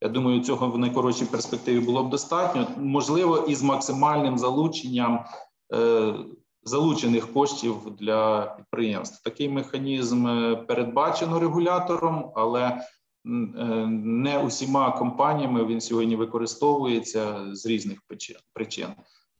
[0.00, 2.66] Я думаю, цього в найкоротшій перспективі було б достатньо.
[2.76, 5.24] Можливо, із максимальним залученням
[5.74, 6.14] е,
[6.62, 9.24] залучених коштів для підприємств.
[9.24, 10.26] Такий механізм
[10.66, 12.80] передбачено регулятором, але е,
[13.88, 17.98] не усіма компаніями він сьогодні використовується з різних
[18.54, 18.86] причин.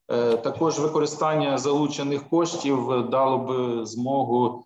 [0.08, 4.64] Е, також використання залучених коштів дало би змогу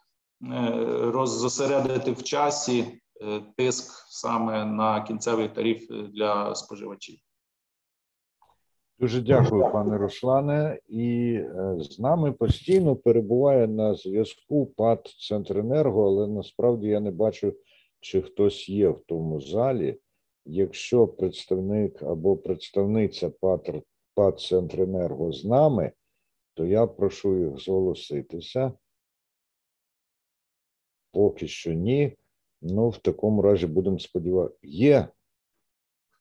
[1.01, 2.85] роззосередити в часі
[3.57, 7.19] тиск саме на кінцевий тариф для споживачів.
[9.03, 10.79] Дуже дякую, пане Руслане.
[10.89, 11.39] І
[11.79, 17.53] з нами постійно перебуває на зв'язку ПАД Центренерго, але насправді я не бачу,
[18.03, 19.99] чи хтось є в тому залі.
[20.45, 23.83] Якщо представник або представниця ПАД,
[24.15, 25.93] ПАД Центренерго з нами,
[26.55, 28.73] то я прошу їх зголоситися.
[31.13, 32.17] Поки що ні.
[32.63, 34.59] Ну, в такому разі будемо сподіватися.
[34.63, 35.09] Є.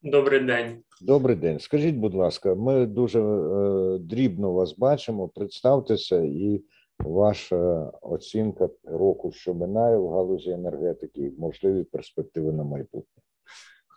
[0.03, 0.83] Добрий день.
[1.01, 1.59] Добрий день.
[1.59, 5.27] Скажіть, будь ласка, ми дуже е, дрібно вас бачимо.
[5.27, 6.63] Представтеся і
[7.05, 13.21] ваша оцінка року, що минає в галузі енергетики, можливі перспективи на майбутнє.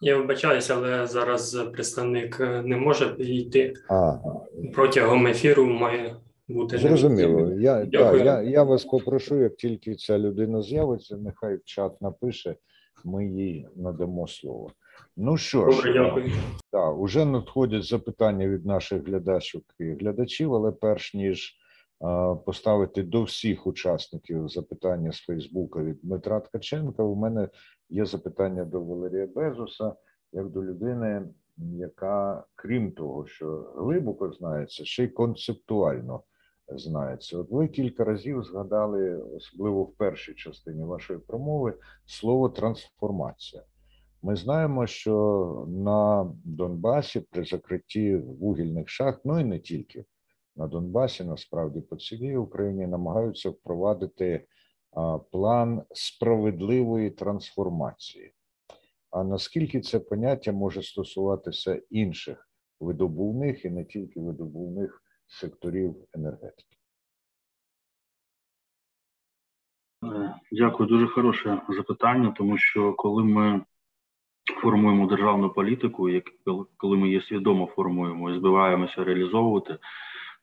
[0.00, 3.74] Я вибачаюся, але зараз представник не може підійти.
[3.88, 4.16] А.
[4.74, 6.16] Протягом ефіру має
[6.48, 7.52] бути Зрозуміло.
[7.52, 12.56] Я, да, я, я вас попрошу, як тільки ця людина з'явиться, нехай в чат напише,
[13.04, 14.70] ми їй надамо слово.
[15.16, 16.32] Ну що ж, Добре, дякую.
[16.72, 21.56] Да, вже надходять запитання від наших глядачів і глядачів, але перш ніж
[22.46, 27.48] поставити до всіх учасників запитання з Фейсбука від Дмитра Ткаченка, у мене
[27.88, 29.94] є запитання до Валерія Безуса,
[30.32, 31.22] як до людини,
[31.56, 36.22] яка, крім того, що глибоко знається, ще й концептуально
[36.68, 37.38] знається.
[37.38, 41.74] От ви кілька разів згадали, особливо в першій частині вашої промови,
[42.06, 43.62] слово трансформація.
[44.22, 50.04] Ми знаємо, що на Донбасі при закритті вугільних шахт, ну і не тільки
[50.56, 54.46] на Донбасі, насправді по цілій Україні намагаються впровадити
[55.32, 58.32] план справедливої трансформації.
[59.10, 62.48] А наскільки це поняття може стосуватися інших
[62.80, 66.76] видобувних і не тільки видобувних секторів енергетики?
[70.52, 73.64] Дякую, дуже хороше запитання, тому що коли ми
[74.62, 76.24] формуємо державну політику, як
[76.76, 79.78] коли ми її свідомо формуємо і збиваємося реалізовувати,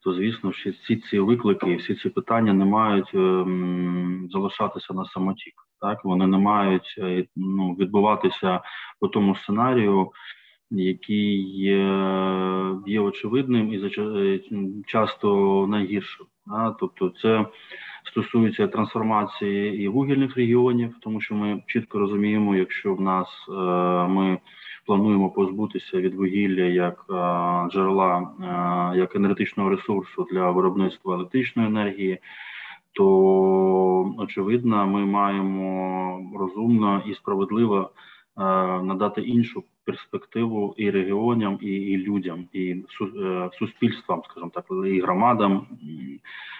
[0.04, 5.04] то звісно, що всі ці виклики, і всі ці питання не мають ем, залишатися на
[5.04, 5.52] самоті.
[5.80, 7.00] Так вони не мають
[7.36, 8.60] ну, відбуватися
[9.00, 10.10] по тому сценарію,
[10.70, 11.84] який є,
[12.86, 13.90] є очевидним і
[14.86, 16.26] часто найгіршим.
[16.46, 16.76] Да?
[16.80, 17.46] Тобто, це
[18.04, 23.52] стосується трансформації і вугільних регіонів, тому що ми чітко розуміємо, якщо в нас е,
[24.08, 24.38] ми
[24.86, 27.12] плануємо позбутися від вугілля як е,
[27.70, 28.30] джерела,
[28.94, 32.18] е, як енергетичного ресурсу для виробництва електричної енергії.
[32.92, 37.90] То очевидно, ми маємо розумно і справедливо
[38.82, 42.84] надати іншу перспективу і регіонам, і і людям, і
[43.58, 45.66] суспільствам, скажімо так, і громадам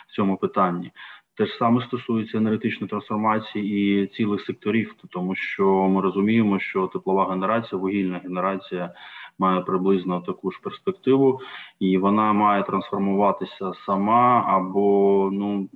[0.08, 0.90] в цьому питанні.
[1.36, 7.30] Те ж саме стосується енергетичної трансформації і цілих секторів, тому що ми розуміємо, що теплова
[7.30, 8.94] генерація, вугільна генерація
[9.38, 11.40] має приблизно таку ж перспективу,
[11.80, 15.68] і вона має трансформуватися сама або ну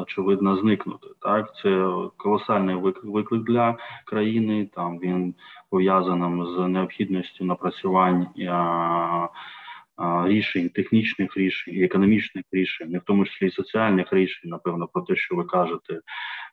[0.00, 1.06] очевидно зникнути.
[1.20, 4.68] Так, це колосальний виклик для країни.
[4.74, 5.34] Там він
[5.70, 8.26] пов'язаним з необхідністю напрацювань
[10.26, 15.36] рішень, технічних рішень, економічних рішень, в тому числі і соціальних рішень, напевно, про те, що
[15.36, 16.00] ви кажете,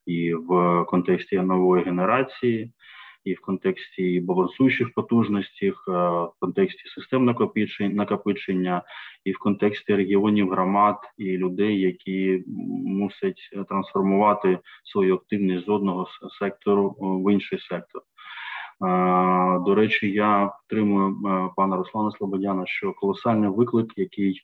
[0.06, 2.72] і в контексті нової генерації,
[3.24, 7.26] і в контексті балансуючих потужностей, в контексті систем
[7.80, 8.84] накопичення,
[9.26, 12.44] і в контексті регіонів громад і людей, які
[12.86, 16.08] мусять трансформувати свою активність з одного
[16.40, 18.02] сектору в інший сектор.
[19.66, 21.18] До речі, я підтримую
[21.56, 24.42] пана Руслана Слободяна, що колосальний виклик, який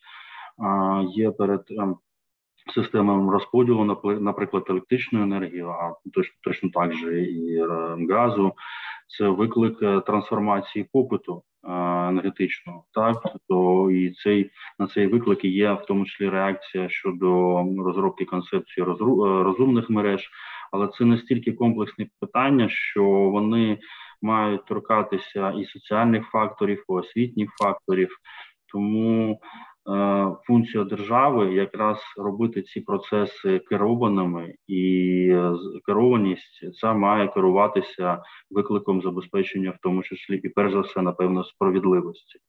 [1.16, 1.96] є перед ем,
[2.76, 5.94] системами розподілу, наприклад, електричної енергії, а
[6.44, 8.54] точно так же і ем, газу,
[9.08, 11.72] це виклик е, трансформації попиту е,
[12.10, 12.84] енергетичного.
[12.94, 18.84] Так то і цей на цей виклик є в тому числі реакція щодо розробки концепції
[18.84, 18.90] е,
[19.44, 20.30] розумних мереж,
[20.72, 23.80] але це настільки комплексні питання, що вони
[24.26, 28.10] мають торкатися і соціальних факторів, і освітніх факторів.
[28.74, 29.38] Тому е,
[30.48, 35.38] функція держави якраз робити ці процеси керованими, і
[35.86, 38.22] керованість ця має керуватися
[38.52, 42.40] викликом забезпечення, в тому числі і перш за все, напевно, справедливості.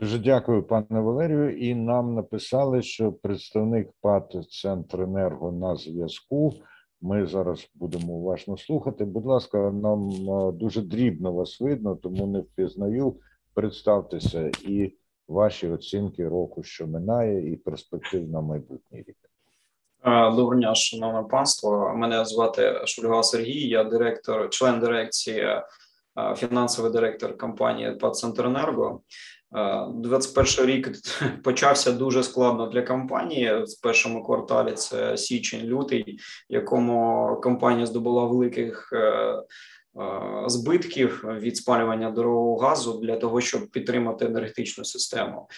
[0.00, 1.56] Дуже дякую, пане Валерію.
[1.58, 6.52] І нам написали, що представник ПАТ «Центренерго» на зв'язку.
[7.02, 9.04] Ми зараз будемо уважно слухати.
[9.04, 10.10] Будь ласка, нам
[10.58, 13.16] дуже дрібно вас видно, тому не впізнаю.
[13.54, 14.92] Представтеся і
[15.28, 19.16] ваші оцінки року, що минає, і перспектив на майбутній рік.
[20.04, 21.92] Доброго дня, шановне панство.
[21.96, 25.46] Мене звати Шульга Сергій, я директор, член дирекції,
[26.36, 29.00] фінансовий директор компанії ПАД «Центренерго».
[29.52, 30.90] 21 рік
[31.44, 34.72] почався дуже складно для компанії в першому кварталі.
[34.72, 39.42] Це січень, лютий, якому компанія здобула великих е, е,
[40.46, 45.48] збитків від спалювання дорогого газу для того, щоб підтримати енергетичну систему.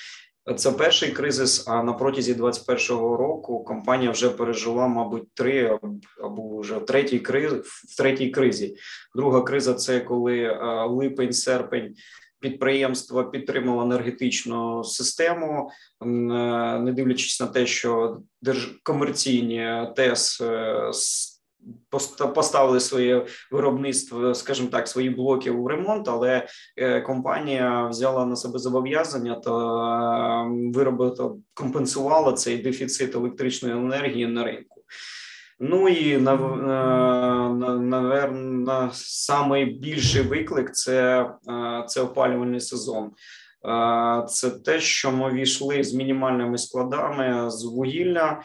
[0.56, 1.68] Це перший кризис.
[1.68, 5.78] А на протязі 21-го року компанія вже пережила, мабуть, три
[6.22, 8.76] або вже третій криз в третій кризі.
[9.14, 11.94] Друга криза це коли е, липень, серпень
[12.42, 15.70] підприємство підтримало енергетичну систему,
[16.00, 18.18] не дивлячись на те, що
[18.82, 20.90] комерційні ТЕС е,
[22.34, 28.58] поставили своє виробництво, скажімо так, свої блоки у ремонт, але е, компанія взяла на себе
[28.58, 29.52] зобов'язання та
[30.74, 34.82] виробила компенсувала цей дефіцит електричної енергії на ринку.
[35.64, 36.36] Ну і на,
[37.80, 38.92] наверно,
[39.46, 41.30] найбільший виклик це
[41.88, 43.10] це опалювальний сезон.
[44.28, 48.42] Це те, що ми війшли з мінімальними складами з вугілля.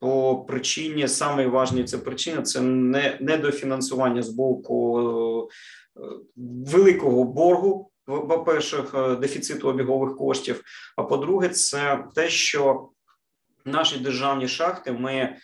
[0.00, 1.08] По причині
[1.84, 6.00] це причина це не недофінансування з боку е,
[6.72, 8.84] великого боргу, по перше,
[9.20, 10.62] дефіциту обігових коштів.
[10.96, 12.88] А по-друге, це те, що
[13.64, 15.36] наші державні шахти ми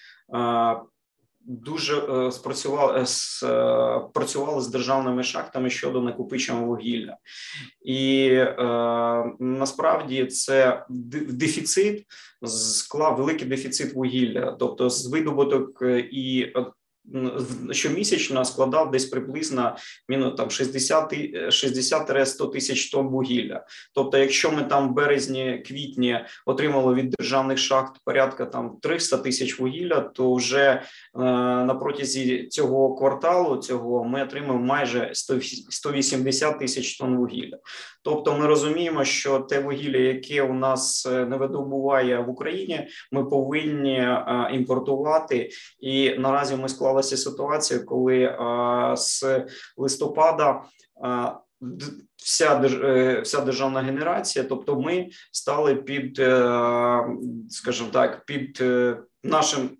[1.47, 3.05] дуже е, спрацювали е,
[3.47, 7.17] е, працювали з державними шахтами щодо накопичення вугілля,
[7.85, 8.55] і е,
[9.41, 10.87] насправді це
[11.29, 12.07] дефіцит
[12.47, 15.83] склав великий дефіцит вугілля, тобто з видобуток
[16.13, 16.53] і
[17.71, 19.77] щомісячно складав десь приблизно
[20.09, 23.65] міну там 60-100 тисяч тонн вугілля.
[23.95, 29.61] Тобто, якщо ми там в березні квітні отримали від державних шахт порядка там 300 тисяч
[29.61, 30.83] вугілля, то вже е,
[31.65, 37.59] на протязі цього кварталу цього ми отримаємо майже 180 тисяч тонн вугілля.
[38.03, 43.25] Тобто, ми розуміємо, що те вугілля, яке у нас е, не видобуває в Україні, ми
[43.25, 45.51] повинні е, імпортувати,
[45.81, 46.69] і наразі ми
[47.03, 48.37] склалася ситуація, коли е,
[48.97, 49.25] з
[49.77, 50.63] листопада
[52.17, 52.59] вся
[53.23, 56.17] вся державна генерація, тобто ми стали під,
[57.51, 58.63] скажімо так, під
[59.25, 59.71] нашим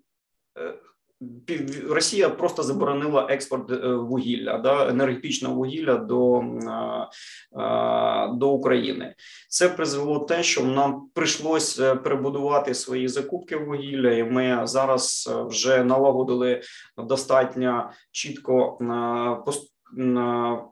[1.89, 6.43] Росія просто заборонила експорт е, вугілля, да енергетичного вугілля до
[8.33, 9.15] до України.
[9.49, 15.43] Це призвело те, що нам прийшлося е, перебудувати свої закупки вугілля, і ми зараз е,
[15.43, 16.61] вже налагодили
[16.97, 18.77] достатньо чітко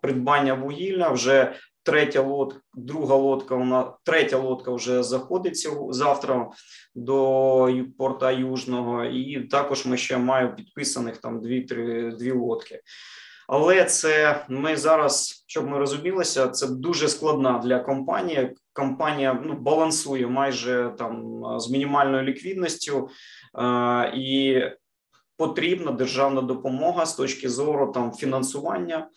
[0.02, 1.10] придбання вугілля.
[1.10, 6.50] Вже Третя лодка, друга лодка, вона третя лодка вже заходить завтра
[6.96, 12.82] до порта Южного, і також ми ще маємо підписаних там дві-три дві лодки.
[13.48, 18.56] Але це ми зараз, щоб ми розумілися, це дуже складна для компанії.
[18.74, 23.10] Компанія ну, балансує майже там з мінімальною ліквідністю
[23.60, 24.62] е, і
[25.38, 29.10] потрібна державна допомога з точки зору там фінансування.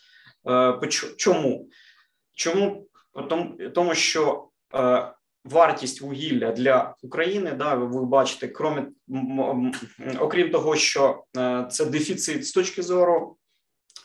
[0.48, 1.68] Е, чому?
[2.36, 2.86] Чому
[3.74, 5.12] тому, що е,
[5.44, 7.52] вартість вугілля для України.
[7.52, 8.94] Да, ви бачите, крім,
[10.20, 13.36] окрім того, що е, це дефіцит з точки зору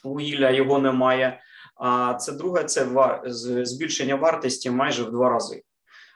[0.04, 1.42] вугілля, його немає.
[1.76, 5.64] А це друге, це вар, збільшення вартості майже в два рази.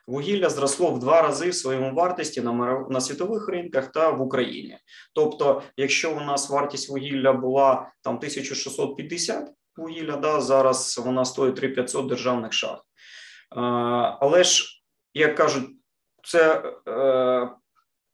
[0.07, 4.77] Вугілля зросло в два рази в своєму вартості на на світових ринках та в Україні.
[5.15, 12.07] Тобто, якщо у нас вартість вугілля була там 1650 вугілля, да, зараз вона стоїть 3500
[12.07, 12.83] державних шахт.
[14.19, 14.75] Але ж
[15.15, 15.69] як кажуть,
[16.23, 17.49] це е,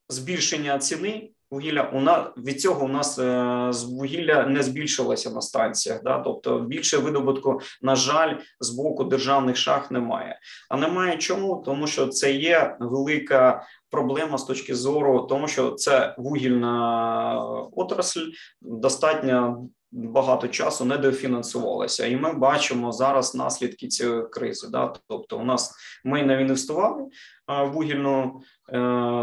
[0.10, 1.90] збільшення ціни вугілля.
[1.94, 6.04] У нас від цього у нас е, вугілля не збільшилося на станціях.
[6.04, 6.20] Да?
[6.20, 10.40] Тобто більше видобутку, на жаль, з боку державних шахт немає.
[10.70, 13.66] А немає чому, тому що це є велика.
[13.90, 18.26] Проблема з точки зору, тому що це вугільна отрасль
[18.62, 24.68] достатньо багато часу не дофінансувалася, і ми бачимо зараз наслідки цієї кризи.
[24.68, 24.94] Да?
[25.08, 27.06] Тобто, у нас ми не інвестували
[27.48, 28.72] в вугільну е,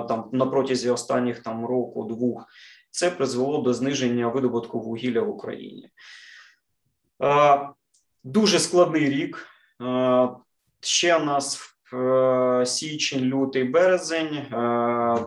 [0.08, 2.46] там на протязі останніх там року двох.
[2.90, 5.90] Це призвело до зниження видобутку вугілля в Україні.
[8.24, 9.46] Дуже складний рік.
[10.80, 11.77] Ще нас Е,
[12.64, 14.34] січень, лютий, березень.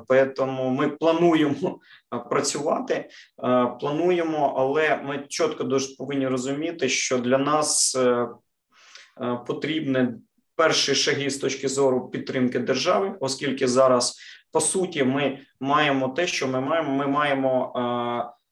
[0.09, 1.79] Е, тому ми плануємо
[2.29, 2.93] працювати.
[2.93, 3.09] Е,
[3.79, 7.97] плануємо, але ми чітко дуже повинні розуміти, що для нас
[9.47, 10.07] потрібні
[10.55, 14.17] перші шаги з точки зору підтримки держави, оскільки зараз
[14.51, 16.91] по суті ми маємо те, що ми маємо.
[16.91, 17.73] Ми маємо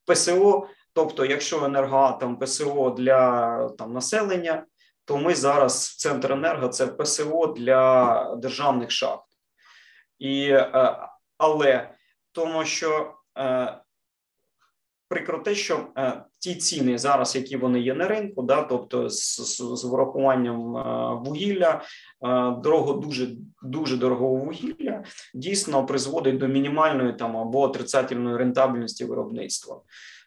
[0.05, 0.67] ПСО.
[0.93, 4.65] Тобто, якщо енергоатом ПСО для там населення,
[5.09, 9.25] то ми зараз в центр енерго це ПСО для державних шахт,
[10.19, 10.97] і е,
[11.37, 11.89] але
[12.31, 13.79] тому, що е,
[15.07, 19.35] прикро те, що е, ті ціни зараз, які вони є на ринку, да, тобто з,
[19.35, 20.61] з, з врахуванням
[21.25, 21.81] вугілля,
[22.63, 23.27] дорого дуже
[23.63, 25.03] дуже дорогого вугілля,
[25.33, 29.81] дійсно призводить до мінімальної там або отрицательної рентабельності виробництва.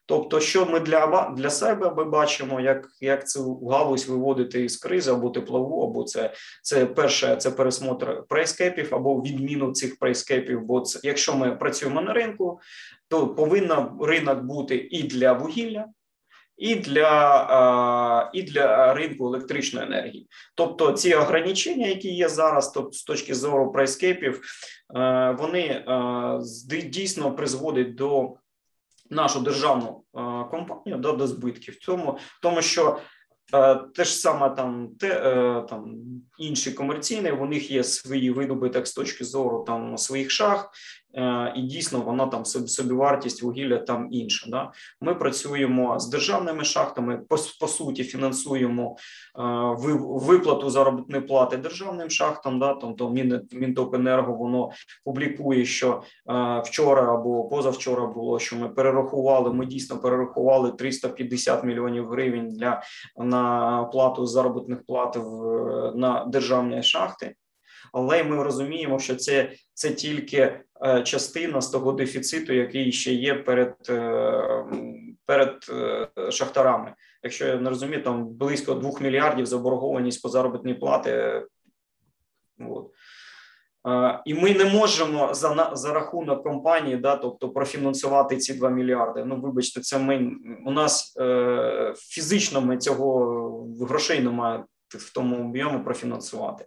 [0.06, 5.10] Тобто, що ми для для себе ми бачимо, як як цю галузь виводити із кризи
[5.10, 6.32] або теплову, або це
[6.62, 10.60] це перше це пересмотр прайскепів, або відміну цих прайскепів.
[10.60, 12.60] Бо це якщо ми працюємо на ринку,
[13.08, 15.86] то повинен ринок бути і для вугілля.
[16.56, 23.02] І для і для ринку електричної енергії, тобто ці ограничення, які є зараз, тобто з
[23.02, 24.40] точки зору прайскепів,
[25.38, 25.84] вони
[26.84, 28.34] дійсно призводять до
[29.12, 30.18] нашу державну е,
[30.50, 31.76] компанію да, до збитків.
[31.76, 32.98] цьому, тому що
[33.54, 35.94] е, те ж саме там те е, там
[36.38, 41.01] інші комерційні, у них є свої видобиток з точки зору там своїх шах, Е,
[41.56, 44.50] і дійсно вона там собівартість вугілля там інша.
[44.50, 44.72] Да?
[45.00, 48.96] Ми працюємо з державними шахтами, по, по суті, фінансуємо
[49.38, 49.42] е,
[50.00, 52.58] виплату заробітної плати державним шахтам.
[52.58, 52.74] Да?
[52.74, 53.10] Тобто
[53.52, 54.70] Мінтопенерго воно
[55.04, 59.52] публікує, що е, вчора або позавчора було, що ми перерахували.
[59.52, 62.82] Ми дійсно перерахували 350 мільйонів гривень для
[63.16, 65.52] на плату заробітних плат в
[65.94, 67.34] на державні шахти.
[67.92, 73.34] Але ми розуміємо, що це це тільки Е, частина з того дефіциту, який ще є
[73.34, 74.64] перед е,
[75.26, 76.94] перед е, шахтарами.
[77.22, 81.42] Якщо я не розумію, там близько 2 мільярдів заборгованість по заробітній плати.
[82.60, 82.90] От.
[84.24, 89.24] І ми не можемо за за рахунок компанії, да, тобто профінансувати ці 2 мільярди.
[89.24, 90.32] Ну, вибачте, це ми
[90.66, 91.16] у нас
[91.96, 96.66] фізично ми цього грошей немає в тому об'єму профінансувати.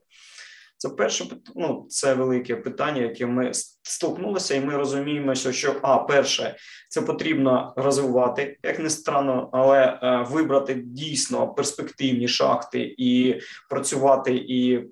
[0.86, 1.26] Це перше
[1.56, 3.52] ну, це велике питання, яке ми
[3.84, 6.56] столкнулися, і ми розуміємо, що а перше,
[6.90, 14.86] це потрібно розвивати, як не странно, але е, вибрати дійсно перспективні шахти і працювати і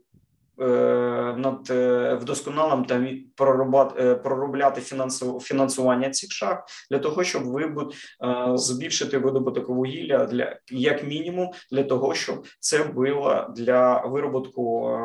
[0.61, 0.65] Е,
[1.37, 4.81] над е, вдосконалим та е, проробляти
[5.41, 7.95] фінансування цих шахт для того, щоб вибут
[8.53, 14.97] збільшити видобуток вугілля для як мінімум для того, щоб це було для вироботку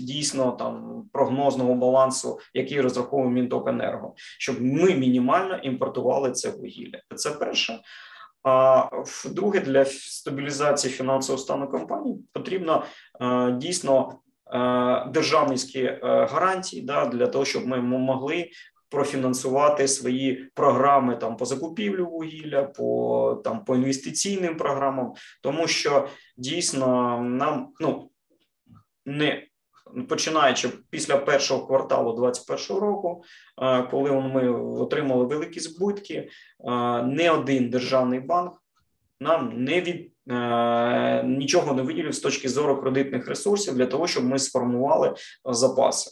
[0.00, 6.98] дійсно там прогнозного балансу, який розраховує Мінтопенерго, щоб ми мінімально імпортували це вугілля.
[7.14, 7.80] Це перше.
[8.42, 8.88] А
[9.30, 12.84] друге, для стабілізації фінансового стану компанії потрібно
[13.52, 14.18] дійсно Е,
[15.06, 18.50] державницькі е, гарантії да, для того, щоб ми могли
[18.88, 27.20] профінансувати свої програми там по закупівлю вугілля, по там по інвестиційним програмам, тому що дійсно
[27.20, 28.10] нам ну
[29.06, 29.46] не
[30.08, 33.24] починаючи після першого кварталу 2021 року,
[33.62, 34.48] е, коли ми
[34.80, 36.28] отримали великі збитки,
[37.04, 38.64] не один державний банк
[39.20, 40.13] нам не від е,
[41.24, 45.14] нічого не виділив з точки зору кредитних ресурсів для того, щоб ми сформували
[45.44, 46.10] запаси.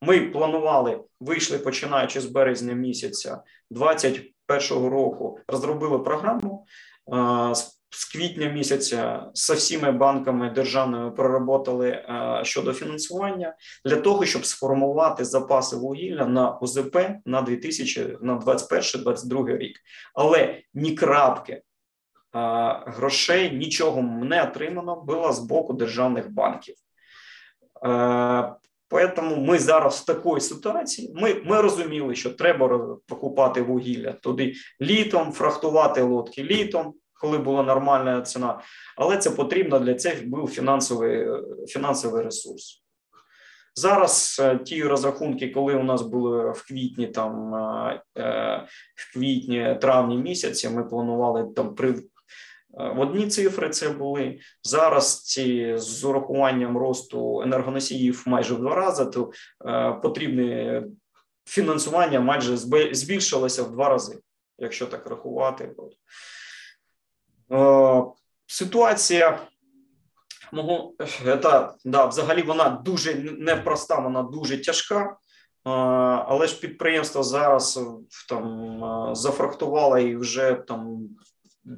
[0.00, 6.66] Ми планували, вийшли починаючи з березня місяця 2021 року, розробили програму.
[7.94, 12.04] З квітня місяця з всіми банками державними проработали
[12.42, 16.96] щодо фінансування для того, щоб сформувати запаси вугілля на ОЗП
[17.26, 19.78] на 2021-2022 рік.
[20.14, 21.62] Але ні крапки
[22.86, 26.74] грошей нічого не отримано було з боку державних банків.
[28.90, 31.12] Поэтому ми зараз в такій ситуації.
[31.14, 38.22] Ми ми розуміли, що треба покупати вугілля туди літом, фрахтувати лодки літом, коли була нормальна
[38.22, 38.60] ціна.
[38.96, 41.26] Але це потрібно для цього був фінансовий
[41.66, 42.82] фінансовий ресурс.
[43.74, 48.66] Зараз е, ті розрахунки, коли у нас були в квітні, там е, е,
[48.96, 51.94] в квітні, травні місяці, ми планували там при
[52.72, 55.22] одні цифри це були зараз.
[55.22, 59.30] Ці з урахуванням росту енергоносіїв майже в два рази, то
[59.66, 60.82] е, потрібне
[61.44, 62.56] фінансування майже
[62.92, 64.18] збільшилося в два рази,
[64.58, 65.74] якщо так рахувати.
[67.52, 68.02] Е,
[68.46, 69.38] ситуація
[70.52, 75.00] мого це, да, взагалі вона дуже непроста, вона дуже тяжка.
[75.00, 75.70] Е,
[76.28, 77.80] але ж підприємство зараз
[78.28, 81.08] там зафрахтувало і вже там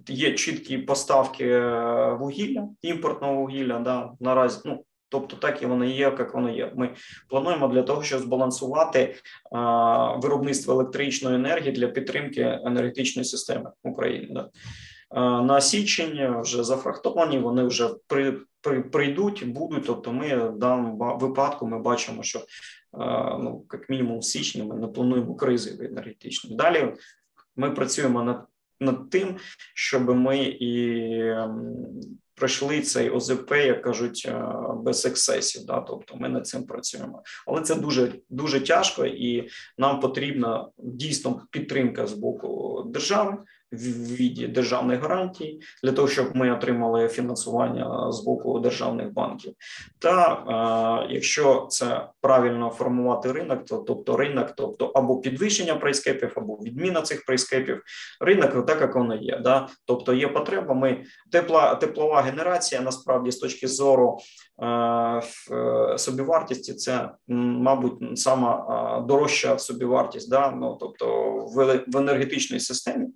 [0.09, 3.79] є чіткі поставки е, вугілля, імпортного вугілля.
[3.79, 4.85] Да, наразі ну.
[5.09, 6.73] Тобто, так і воно є, як воно є.
[6.77, 6.95] Ми
[7.29, 9.15] плануємо для того, щоб збалансувати
[9.53, 14.29] а, виробництво електричної енергії для підтримки енергетичної системи України.
[14.31, 14.51] Да.
[15.11, 19.87] А, на січень вже зафрахтовані, вони вже при, при, прийдуть, будуть.
[19.87, 22.41] Тобто, ми в даному випадку ми бачимо, що
[23.41, 26.57] ну як мінімум в січні ми не плануємо кризи енергетичної.
[26.57, 26.95] Далі
[27.57, 28.45] ми працюємо над
[28.81, 29.37] над тим,
[29.75, 31.75] щоб ми і ем,
[32.35, 34.45] пройшли цей ОЗП, як кажуть, е,
[34.77, 35.65] без ексесів.
[35.67, 35.81] Да?
[35.81, 39.49] Тобто ми над цим працюємо, але це дуже дуже тяжко, і
[39.79, 43.37] нам потрібна дійсно підтримка з боку держави
[43.75, 49.55] в віді державних гарантій для того, щоб ми отримали фінансування з боку державних банків.
[49.99, 56.55] Та е, якщо це правильно формувати ринок, то тобто ринок, тобто або підвищення прайскепів, або
[56.55, 57.83] відміна цих прайскепів,
[58.21, 59.39] ринок так як воно є.
[59.39, 59.69] Да?
[59.87, 60.75] Тобто є потреба.
[60.75, 64.19] Ми тепла теплова генерація насправді з точки зору
[64.63, 65.23] е,
[65.99, 70.51] собівартості, це мабуть сама дорожча собівартість, да?
[70.51, 71.07] ну тобто
[71.57, 73.07] в, в енергетичній системі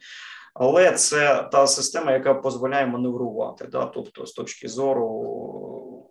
[0.59, 6.09] але це та система, яка дозволяє маневрувати, да, тобто з точки зору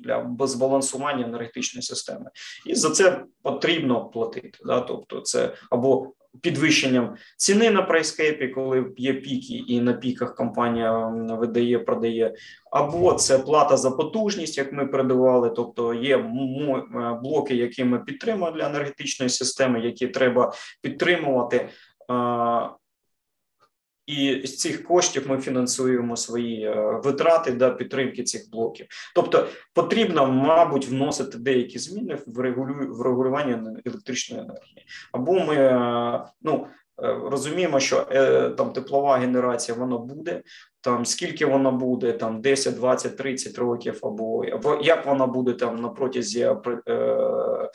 [0.00, 2.30] для збалансування енергетичної системи,
[2.66, 4.58] і за це потрібно платити.
[4.64, 11.08] Да, тобто, це або підвищенням ціни на прайскепі, коли є піки, і на піках компанія
[11.30, 12.34] видає, продає,
[12.70, 16.16] або це плата за потужність, як ми передавали, тобто є
[17.22, 21.68] блоки, які ми підтримуємо для енергетичної системи, які треба підтримувати.
[24.06, 28.86] І з цих коштів ми фінансуємо свої е, витрати для підтримки цих блоків.
[29.14, 32.40] Тобто потрібно, мабуть, вносити деякі зміни в
[33.02, 34.86] регулювання електричної енергії.
[35.12, 36.66] Або ми е, ну
[37.02, 38.04] е, розуміємо, що
[38.58, 40.42] там теплова генерація вона буде.
[40.80, 44.44] Там скільки вона буде, там 10, 20, 30 років, або
[44.82, 46.50] як вона буде там на протязі
[46.88, 47.70] Е,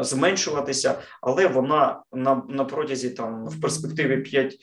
[0.00, 4.56] зменшуватися, але вона на на протязі там в перспективі 5,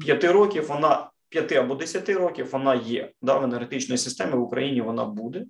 [0.00, 1.10] 5 е, років вона.
[1.28, 4.80] 5 або 10 років вона є да, в енергетичній системі в Україні.
[4.80, 5.44] Вона буде,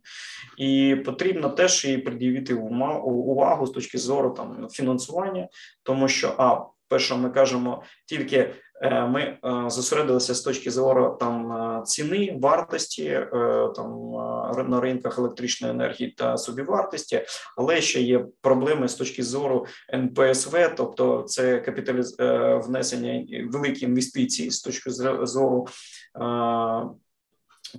[0.58, 5.48] і потрібно теж її приділити увагу з точки зору там фінансування,
[5.82, 9.38] тому що а перше, ми кажемо тільки Е, ми е,
[9.70, 13.26] зосередилися з точки зору там е, ціни, вартості
[13.76, 14.10] там
[14.68, 17.24] на ринках електричної енергії та собівартості,
[17.56, 22.16] але ще є проблеми з точки зору НПСВ, тобто це капіталіз
[22.66, 24.90] внесення великі інвестиції з точки
[25.26, 25.66] зору.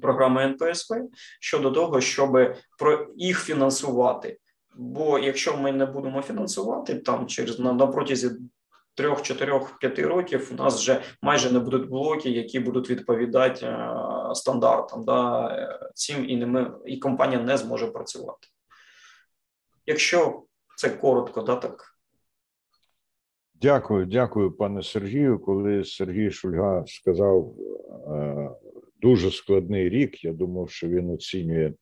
[0.01, 0.95] Програми НПСВ
[1.39, 4.37] щодо того, щоб про їх фінансувати.
[4.75, 8.31] Бо якщо ми не будемо фінансувати там через на, на протязі
[8.97, 13.89] трьох, чотирьох, п'яти років у нас вже майже не будуть блоки, які будуть відповідати е,
[14.33, 15.03] стандартам.
[15.03, 18.47] Да, е, Цим і не ми, і компанія не зможе працювати.
[19.85, 20.43] Якщо
[20.77, 21.85] це коротко, да, так.
[23.53, 25.39] Дякую, дякую, пане Сергію.
[25.39, 27.53] Коли Сергій Шульга сказав
[28.11, 28.49] е,
[29.01, 31.73] дуже складний рік, я думав, що він оцінює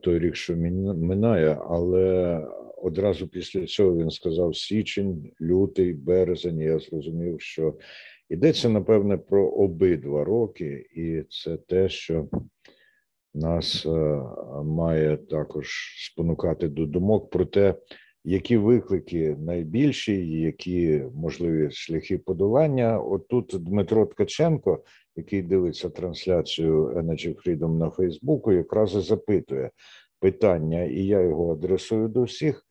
[0.00, 2.40] той рік, що минає, але
[2.84, 6.58] одразу після цього він сказав січень, лютий, березень.
[6.58, 7.74] Я зрозумів, що
[8.28, 12.28] Йдеться, напевне, про обидва роки, і це те, що
[13.34, 14.22] нас е,
[14.64, 17.74] має також спонукати до думок про те,
[18.24, 23.00] які виклики найбільші, які можливі шляхи подолання.
[23.00, 24.84] Отут Дмитро Ткаченко,
[25.16, 29.70] який дивиться трансляцію Energy Freedom на Фейсбуку, якраз і запитує
[30.20, 32.66] питання, і я його адресую до всіх.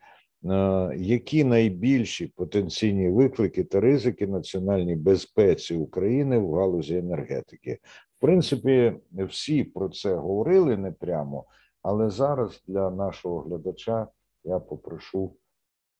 [0.45, 7.79] Е, які найбільші потенційні виклики та ризики національній безпеці України в галузі енергетики?
[8.17, 11.45] В принципі, всі про це говорили не прямо,
[11.81, 14.07] але зараз для нашого глядача
[14.43, 15.35] я попрошу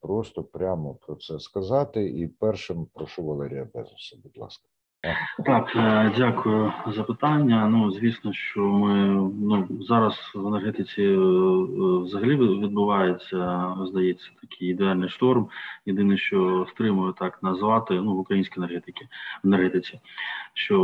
[0.02, 2.10] просто прямо про це сказати.
[2.10, 4.73] І першим прошу Валерія Безуса, будь ласка.
[5.46, 7.68] Так, е, дякую за питання.
[7.68, 8.96] Ну, звісно, що ми
[9.42, 11.18] ну зараз в енергетиці е,
[12.04, 15.48] взагалі відбувається, здається, такий ідеальний шторм.
[15.86, 19.08] Єдине, що стримує так назвати ну в українській енергетиці,
[19.46, 20.00] енергетиці,
[20.54, 20.80] що е,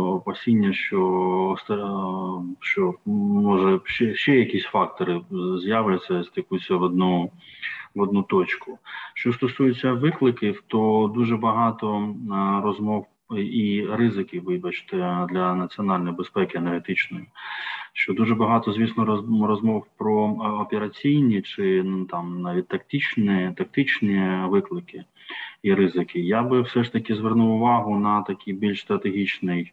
[0.00, 1.56] опасіння, що
[2.60, 5.20] що може ще ще якісь фактори
[5.62, 7.30] з'являться, стикуються в одну
[7.96, 8.78] в одну точку.
[9.14, 12.14] Що стосується викликів, то дуже багато
[12.64, 17.26] розмов і ризики, вибачте, для національної безпеки енергетичної.
[17.92, 20.24] Що дуже багато, звісно, розмов про
[20.60, 25.04] операційні чи там навіть тактичні, тактичні виклики
[25.62, 26.20] і ризики.
[26.20, 29.72] Я би все ж таки звернув увагу на такий більш стратегічний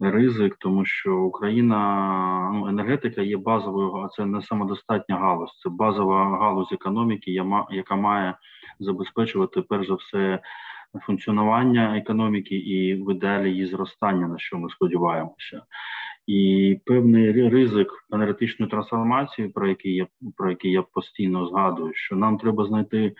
[0.00, 6.38] ризик, тому що Україна ну енергетика є базовою, а це не самодостатня галузь, це базова
[6.38, 8.34] галузь економіки, яка має
[8.80, 10.40] забезпечувати перш за все
[11.06, 15.62] функціонування економіки і в ідеалі її зростання, на що ми сподіваємося.
[16.26, 22.38] І певний ризик енергетичної трансформації, про який я про який я постійно згадую, що нам
[22.38, 23.14] треба знайти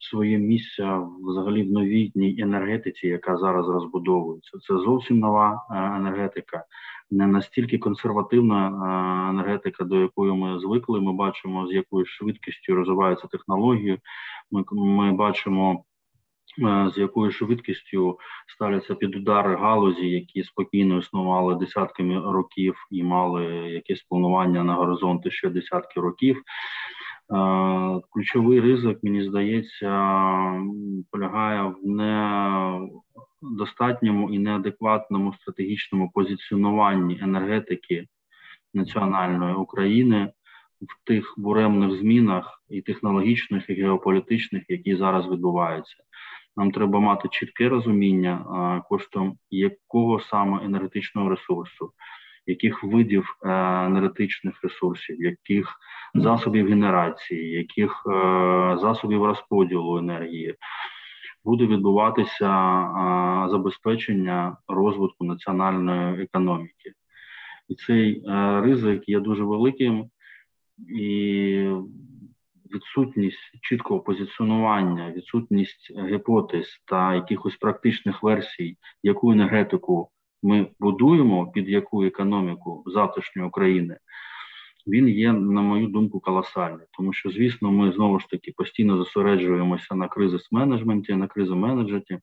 [0.00, 4.58] своє місце взагалі в новітній енергетиці, яка зараз розбудовується.
[4.58, 6.64] Це зовсім нова е, енергетика,
[7.10, 11.00] не настільки консервативна е, енергетика, до якої ми звикли.
[11.00, 13.98] Ми бачимо, з якою швидкістю розвиваються технології.
[14.50, 15.84] Ми, Ми бачимо.
[16.58, 18.18] Е, з якою швидкістю
[18.54, 25.30] ставляться під удар галузі, які спокійно існували десятками років і мали якесь планування на горизонти
[25.30, 26.42] ще десятки років.
[27.30, 29.90] Е, ключовий ризик, мені здається,
[31.10, 31.76] полягає в
[33.42, 38.06] недостатньому і неадекватному стратегічному позиціонуванні енергетики
[38.74, 40.32] національної України
[40.80, 45.96] в тих буремних змінах і технологічних, і геополітичних, які зараз відбуваються.
[46.56, 48.44] Нам треба мати чітке розуміння
[48.88, 51.92] коштом якого саме енергетичного ресурсу,
[52.46, 53.48] яких видів е,
[53.86, 55.76] енергетичних ресурсів, яких
[56.14, 58.10] засобів генерації, яких е,
[58.80, 60.54] засобів розподілу енергії
[61.44, 62.48] буде відбуватися
[63.50, 66.92] забезпечення розвитку національної економіки.
[67.68, 70.10] І цей е, ризик є дуже великим
[70.88, 71.70] і
[72.74, 80.10] відсутність чіткого позиціонування, відсутність гіпотез та якихось практичних версій, яку енергетику
[80.42, 83.98] ми будуємо, під яку економіку завтрашньої України,
[84.86, 86.86] він є, на мою думку, колосальний.
[86.96, 92.18] Тому що, звісно, ми знову ж таки постійно зосереджуємося на кризис менеджменті, на кризи менеджеті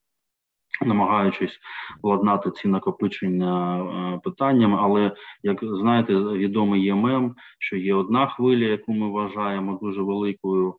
[0.86, 1.58] намагаючись
[2.02, 5.12] владнати ці накопичення е, питаннями, але
[5.42, 10.74] як знаєте, відомий є мем, що є одна хвиля, яку ми вважаємо дуже великою,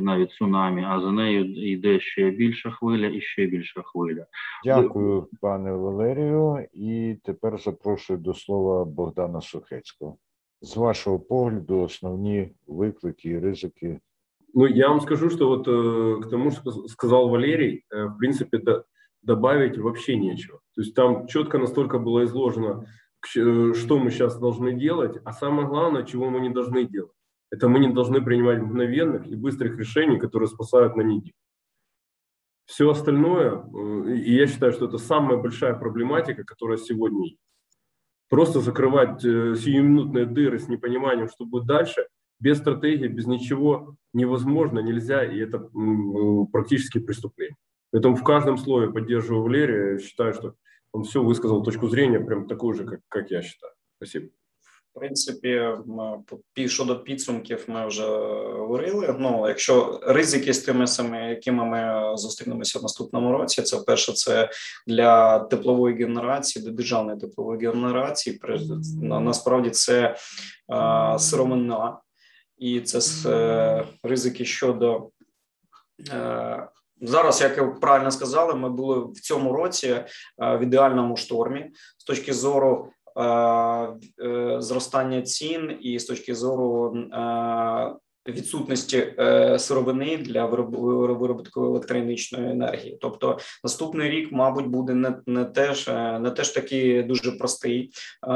[0.00, 4.26] навіть цунамі, а за нею йде ще більша хвиля і ще більша хвиля.
[4.64, 6.66] Дякую, пане Валерію.
[6.72, 10.16] І тепер запрошую до слова Богдана Сухецького.
[10.62, 14.00] З вашого погляду, основні виклики і ризики.
[14.54, 18.58] Ну, я вам скажу, что вот э, к тому, что сказал Валерий, э, в принципе,
[18.58, 18.82] да,
[19.22, 20.60] добавить вообще нечего.
[20.74, 22.84] То есть там четко настолько было изложено,
[23.36, 27.12] э, что мы сейчас должны делать, а самое главное, чего мы не должны делать.
[27.51, 31.33] Это мы не должны принимать мгновенных и быстрых решений, которые спасают на неделю.
[32.65, 37.39] Все остальное, э, и я считаю, что это самая большая проблематика, которая сегодня есть.
[38.29, 42.07] Просто закрывать э, сиюминутные дыры с непониманием, что будет дальше,
[42.39, 45.69] без стратегии, без ничего невозможно, нельзя, и это
[46.51, 47.55] практически преступление.
[47.91, 49.99] Поэтому в каждом слове поддерживаю Валерия.
[49.99, 50.55] Считаю, что
[50.91, 53.73] он все высказал точку зрения, прям такую же, как, как я считаю.
[53.97, 54.29] Спасибо.
[54.95, 55.61] В принципі,
[56.67, 58.07] щодо підсумків, ми вже
[58.53, 59.15] говорили.
[59.19, 64.49] Ну, якщо ризики з тими самими, якими ми зустрінемося в наступному році, це перше, це
[64.87, 68.41] для теплової генерації, для державної теплової генерації.
[69.01, 70.15] насправді це
[70.73, 71.99] е, сировина,
[72.57, 75.09] і це е, ризики щодо
[76.13, 76.67] е,
[77.01, 79.95] зараз, як ви правильно сказали, ми були в цьому році
[80.37, 82.91] в ідеальному штормі з точки зору
[84.59, 86.95] зростання цін і з точки зору
[88.27, 92.97] відсутності е, сировини для виробітку електроенергічної енергії.
[93.01, 98.31] Тобто наступний рік, мабуть, буде не не теж е, не теж такий дуже простий, е,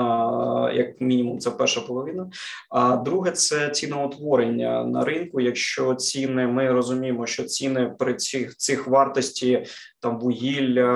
[0.74, 2.30] як мінімум, це перша половина.
[2.70, 5.42] А друге, це ціноутворення на ринку.
[5.42, 9.66] Якщо ціни, ми розуміємо, що ціни при цих цих вартості
[10.02, 10.90] там вугілля,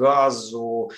[0.00, 0.90] газу,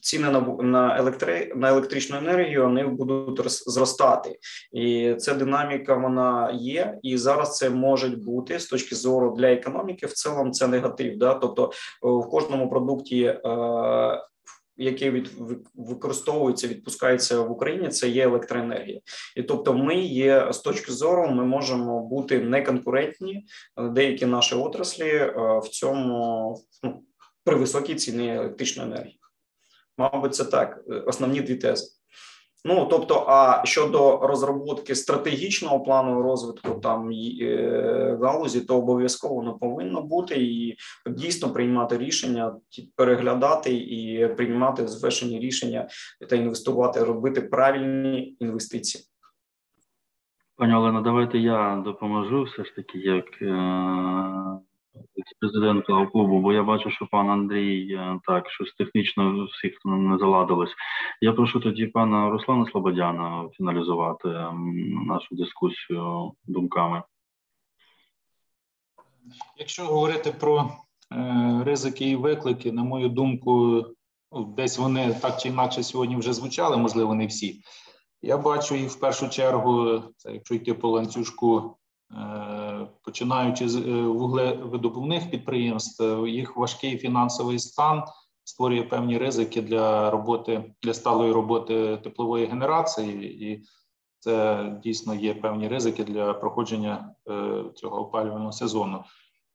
[0.00, 4.38] ціни на на, електри, на електричну енергію вони будуть зростати,
[4.72, 6.98] і це динаміка вона є.
[7.02, 10.06] І зараз це може бути з точки зору для економіки.
[10.06, 11.18] В цілому це негатив.
[11.18, 11.34] Да?
[11.34, 11.70] Тобто
[12.02, 13.38] в кожному продукті е,
[14.76, 15.30] яке від
[15.74, 19.00] використовується, відпускається в Україні, це є електроенергія,
[19.36, 23.46] і тобто, ми є з точки зору, ми можемо бути неконкурентні
[23.76, 25.34] деякі наші отраслі е,
[25.64, 27.02] в цьому ну,
[27.44, 29.18] при високій ціні електричної енергії.
[29.98, 30.80] Мабуть, це так.
[31.06, 32.01] Основні дві тези.
[32.64, 37.10] Ну тобто, а щодо розробки стратегічного плану розвитку там
[37.40, 42.56] е, галузі, то обов'язково воно повинно бути і дійсно приймати рішення,
[42.96, 45.88] переглядати і приймати звершені рішення
[46.28, 49.04] та інвестувати, робити правильні інвестиції.
[50.56, 53.42] Пані Олена, давайте я допоможу все ж таки як.
[53.42, 54.71] Е,
[55.40, 60.70] президента клубу, бо я бачу, що пан Андрій е, так щось технічно всіх не заладилось.
[61.20, 64.28] Я прошу тоді пана Руслана Слободяна фіналізувати
[65.06, 67.02] нашу дискусію думками.
[69.56, 70.70] Якщо говорити про
[71.12, 73.84] е, ризики і виклики, на мою думку,
[74.56, 77.60] десь вони так чи інакше сьогодні вже звучали, можливо, не всі.
[78.22, 81.76] Я бачу їх в першу чергу, це якщо йти по ланцюжку
[82.12, 82.16] Е,
[83.04, 88.02] починаючи з е, вуглевидобувних підприємств, е, їх важкий фінансовий стан
[88.44, 93.64] створює певні ризики для роботи для сталої роботи теплової генерації, і
[94.18, 97.14] це дійсно є певні ризики для проходження
[97.74, 99.04] цього опалювального сезону.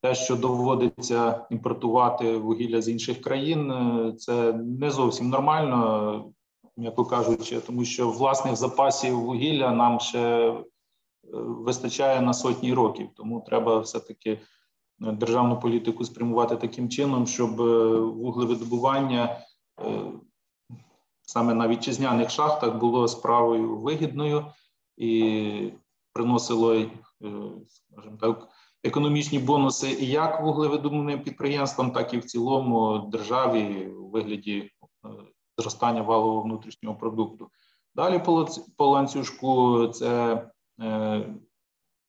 [0.02, 3.74] Те, що доводиться імпортувати вугілля з інших країн,
[4.18, 6.32] це не зовсім нормально,
[6.78, 10.54] м'яко кажучи, тому що власних запасів вугілля нам ще
[11.32, 13.10] вистачає на сотні років.
[13.16, 14.40] Тому треба все-таки е,
[15.12, 19.40] державну політику спрямувати таким чином, щоб е, вуглевидобування
[19.82, 20.12] е,
[21.22, 24.46] саме на вітчизняних шахтах було справою вигідною
[24.98, 25.72] і
[26.14, 26.86] приносило,
[27.68, 28.48] скажімо так,
[28.84, 34.72] економічні бонуси як вуглевидобувним підприємствам, так і в цілому державі у вигляді
[35.58, 37.50] зростання валового внутрішнього продукту.
[37.96, 38.22] Далі
[38.78, 40.44] по ланцюжку це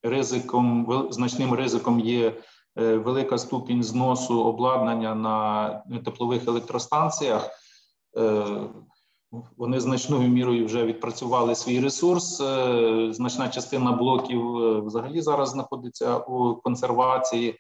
[0.02, 2.36] ризиком, значним ризиком є
[2.78, 5.68] е, велика ступінь зносу обладнання на
[6.04, 7.50] теплових електростанціях.
[8.16, 8.46] Е,
[9.56, 12.36] вони значною мірою вже відпрацювали свій ресурс.
[13.10, 14.42] Значна частина блоків
[14.84, 17.58] взагалі зараз знаходиться у консервації.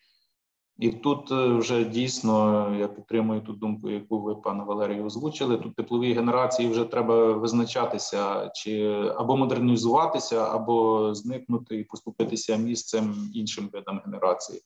[0.78, 5.56] І тут е, вже дійсно я підтримую ту думку, яку ви, пане Валерію, озвучили.
[5.56, 8.84] Тут теплові генерації вже треба визначатися, чи
[9.16, 14.60] або модернізуватися, або зникнути і поступитися місцем іншим видам генерації.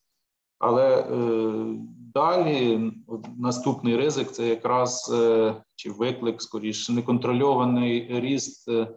[0.59, 1.07] Але е,
[2.13, 2.91] далі
[3.37, 8.87] наступний ризик це якраз е, чи виклик, скоріше неконтрольований ріст Е,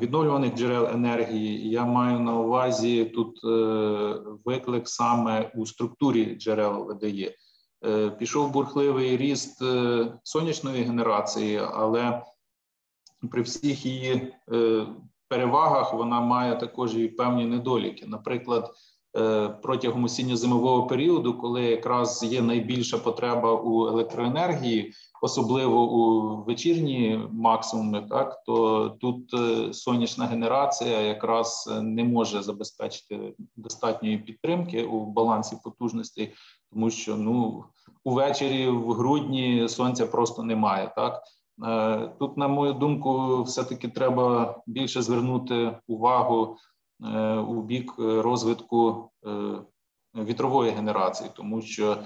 [0.00, 1.70] відновлюваних джерел енергії.
[1.70, 3.48] Я маю на увазі тут е,
[4.44, 7.34] виклик саме у структурі джерел видає.
[7.84, 9.62] Е, пішов бурхливий ріст
[10.22, 12.22] сонячної генерації, але
[13.30, 14.34] при всіх її
[15.28, 18.06] перевагах вона має також і певні недоліки.
[18.06, 18.70] Наприклад,
[19.62, 28.42] протягом осінньо-зимового періоду, коли якраз є найбільша потреба у електроенергії, особливо у вечірні максимуми, так
[28.46, 36.32] то тут е, сонячна генерація якраз е, не може забезпечити достатньої підтримки у балансі потужностей,
[36.72, 37.64] тому що ну
[38.04, 40.92] увечері в грудні сонця просто немає.
[40.96, 41.22] Так
[41.66, 46.56] е, тут, на мою думку, все таки треба більше звернути увагу
[47.48, 49.10] у бік розвитку
[50.14, 51.98] вітрової генерації, тому що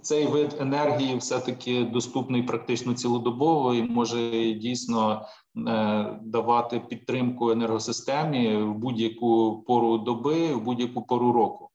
[0.00, 5.26] цей вид енергії все-таки доступний практично цілодобово і може дійсно
[5.68, 11.68] е, давати підтримку енергосистемі в будь-яку пору доби, в будь-яку пору року.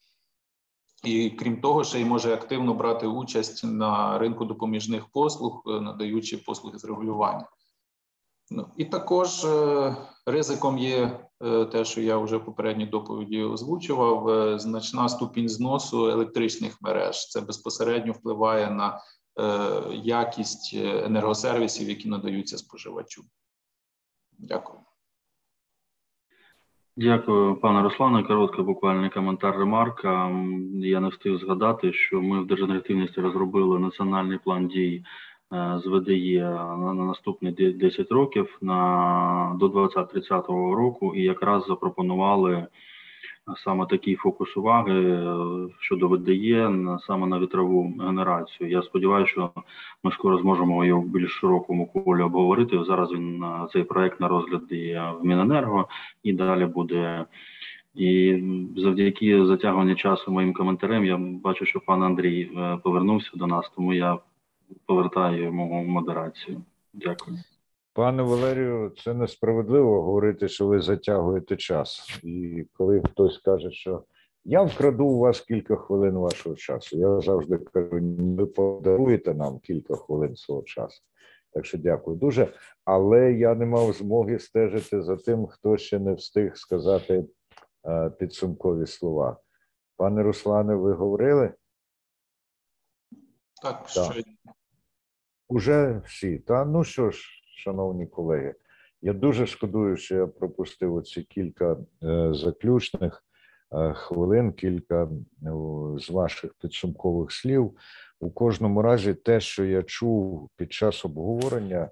[1.03, 6.38] І крім того, ще й може активно брати участь на ринку допоміжних послуг, е, надаючи
[6.38, 7.45] послуги з регулювання.
[8.51, 9.95] Ну і також е,
[10.28, 16.09] Ризиком є е, те, що я вже в попередній доповіді озвучував: е, значна ступінь зносу
[16.09, 17.28] електричних мереж.
[17.28, 19.01] Це безпосередньо впливає на
[20.03, 23.23] якість енергосервісів, які надаються споживачу.
[24.39, 24.80] Дякую.
[26.97, 28.23] Дякую, пане Руслане.
[28.23, 30.30] Короткий буквальний коментар ремарка.
[30.73, 35.05] Я не встиг згадати, що ми в Держенергативності розробили національний план дій
[35.53, 36.41] Е, з ВДЄ
[36.77, 42.67] на наступні 10 років на до 2030 року, і якраз запропонували
[43.63, 45.35] саме такий фокус уваги е,
[45.79, 46.69] щодо ВДЄ
[47.07, 48.69] саме на вітрову генерацію.
[48.69, 49.51] Я сподіваюся, що
[50.03, 52.83] ми скоро зможемо його в більш широкому колі обговорити.
[52.83, 55.87] Зараз він цей проект на розгляді в Міненерго
[56.23, 57.25] і далі буде.
[57.95, 58.43] І
[58.77, 63.93] завдяки затягуванню часу моїм коментарем я бачу, що пан Андрій е, повернувся до нас, тому
[63.93, 64.17] я
[64.86, 66.63] повертаю йому модерацію.
[66.93, 67.38] Дякую.
[67.93, 72.20] Пане Валерію, це несправедливо говорити, що ви затягуєте час.
[72.24, 74.03] І коли хтось каже, що
[74.45, 77.99] я вкраду у вас кілька хвилин вашого часу, я завжди кажу,
[78.38, 81.03] ви подаруєте нам кілька хвилин свого часу.
[81.53, 82.53] Так що дякую дуже.
[82.86, 87.26] Але я не мав змоги стежити за тим, хто ще не встиг сказати
[87.86, 89.38] е, підсумкові слова.
[89.95, 91.53] Пане Руслане, ви говорили?
[93.61, 94.13] Так, так.
[94.13, 94.22] що
[95.49, 96.37] Уже всі.
[96.37, 97.27] Та ну що ж,
[97.57, 98.55] шановні колеги,
[99.01, 103.23] я дуже шкодую, що я пропустив оці кілька е, заключних
[103.71, 105.09] е, хвилин, кілька е,
[105.99, 107.77] з ваших підсумкових слів.
[108.19, 111.89] У кожному разі, те, що я чув під час обговорення,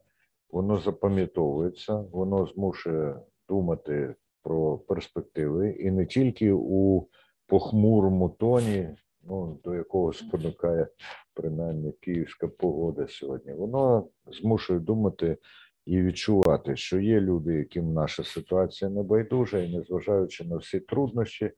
[0.51, 3.15] воно запам'ятовується, воно змушує
[3.49, 7.07] думати про перспективи і не тільки у
[7.47, 8.89] похмурому тоні,
[9.25, 10.87] ну до якого спонукає
[11.33, 15.37] принаймні київська погода сьогодні, воно змушує думати
[15.85, 21.51] і відчувати, що є люди, яким наша ситуація не байдужа, і незважаючи на всі труднощі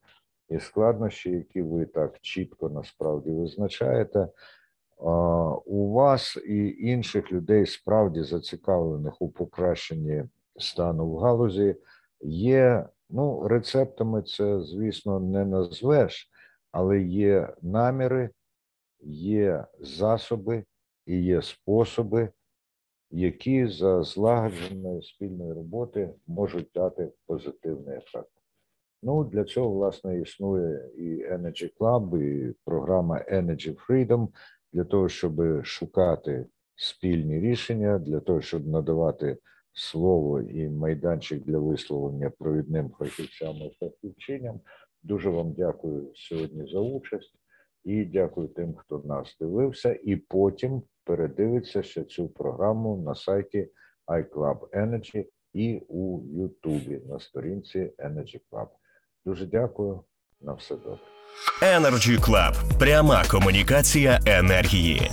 [0.50, 4.28] і складнощі, які ви так чітко насправді визначаєте.
[5.66, 10.24] У вас і інших людей справді зацікавлених у покращенні
[10.58, 11.76] стану в галузі
[12.22, 12.86] є.
[13.10, 16.30] Ну, рецептами це, звісно, не назвеш,
[16.78, 18.30] але є наміри,
[19.02, 20.64] є засоби
[21.06, 22.30] і є способи,
[23.12, 28.30] які за злагодженої спільної роботи можуть дати позитивний ефект.
[29.04, 34.28] Ну, для цього, власне, існує і Energy Club, і програма Energy Freedom,
[34.74, 39.38] для того, щоб шукати спільні рішення, для того, щоб надавати
[39.74, 44.60] слово і майданчик для висловлення провідним фахівцям і фахівчиням.
[45.04, 47.34] Дуже вам дякую сьогодні за участь
[47.84, 53.70] і дякую тим, хто нас дивився, і потім передивиться ще цю програму на сайті
[54.08, 58.68] iClub Energy і у Ютубі на сторінці Energy Club.
[59.26, 60.04] Дуже дякую.
[60.42, 61.00] На все добре.
[61.62, 62.80] Energy Club.
[62.80, 65.12] пряма комунікація енергії.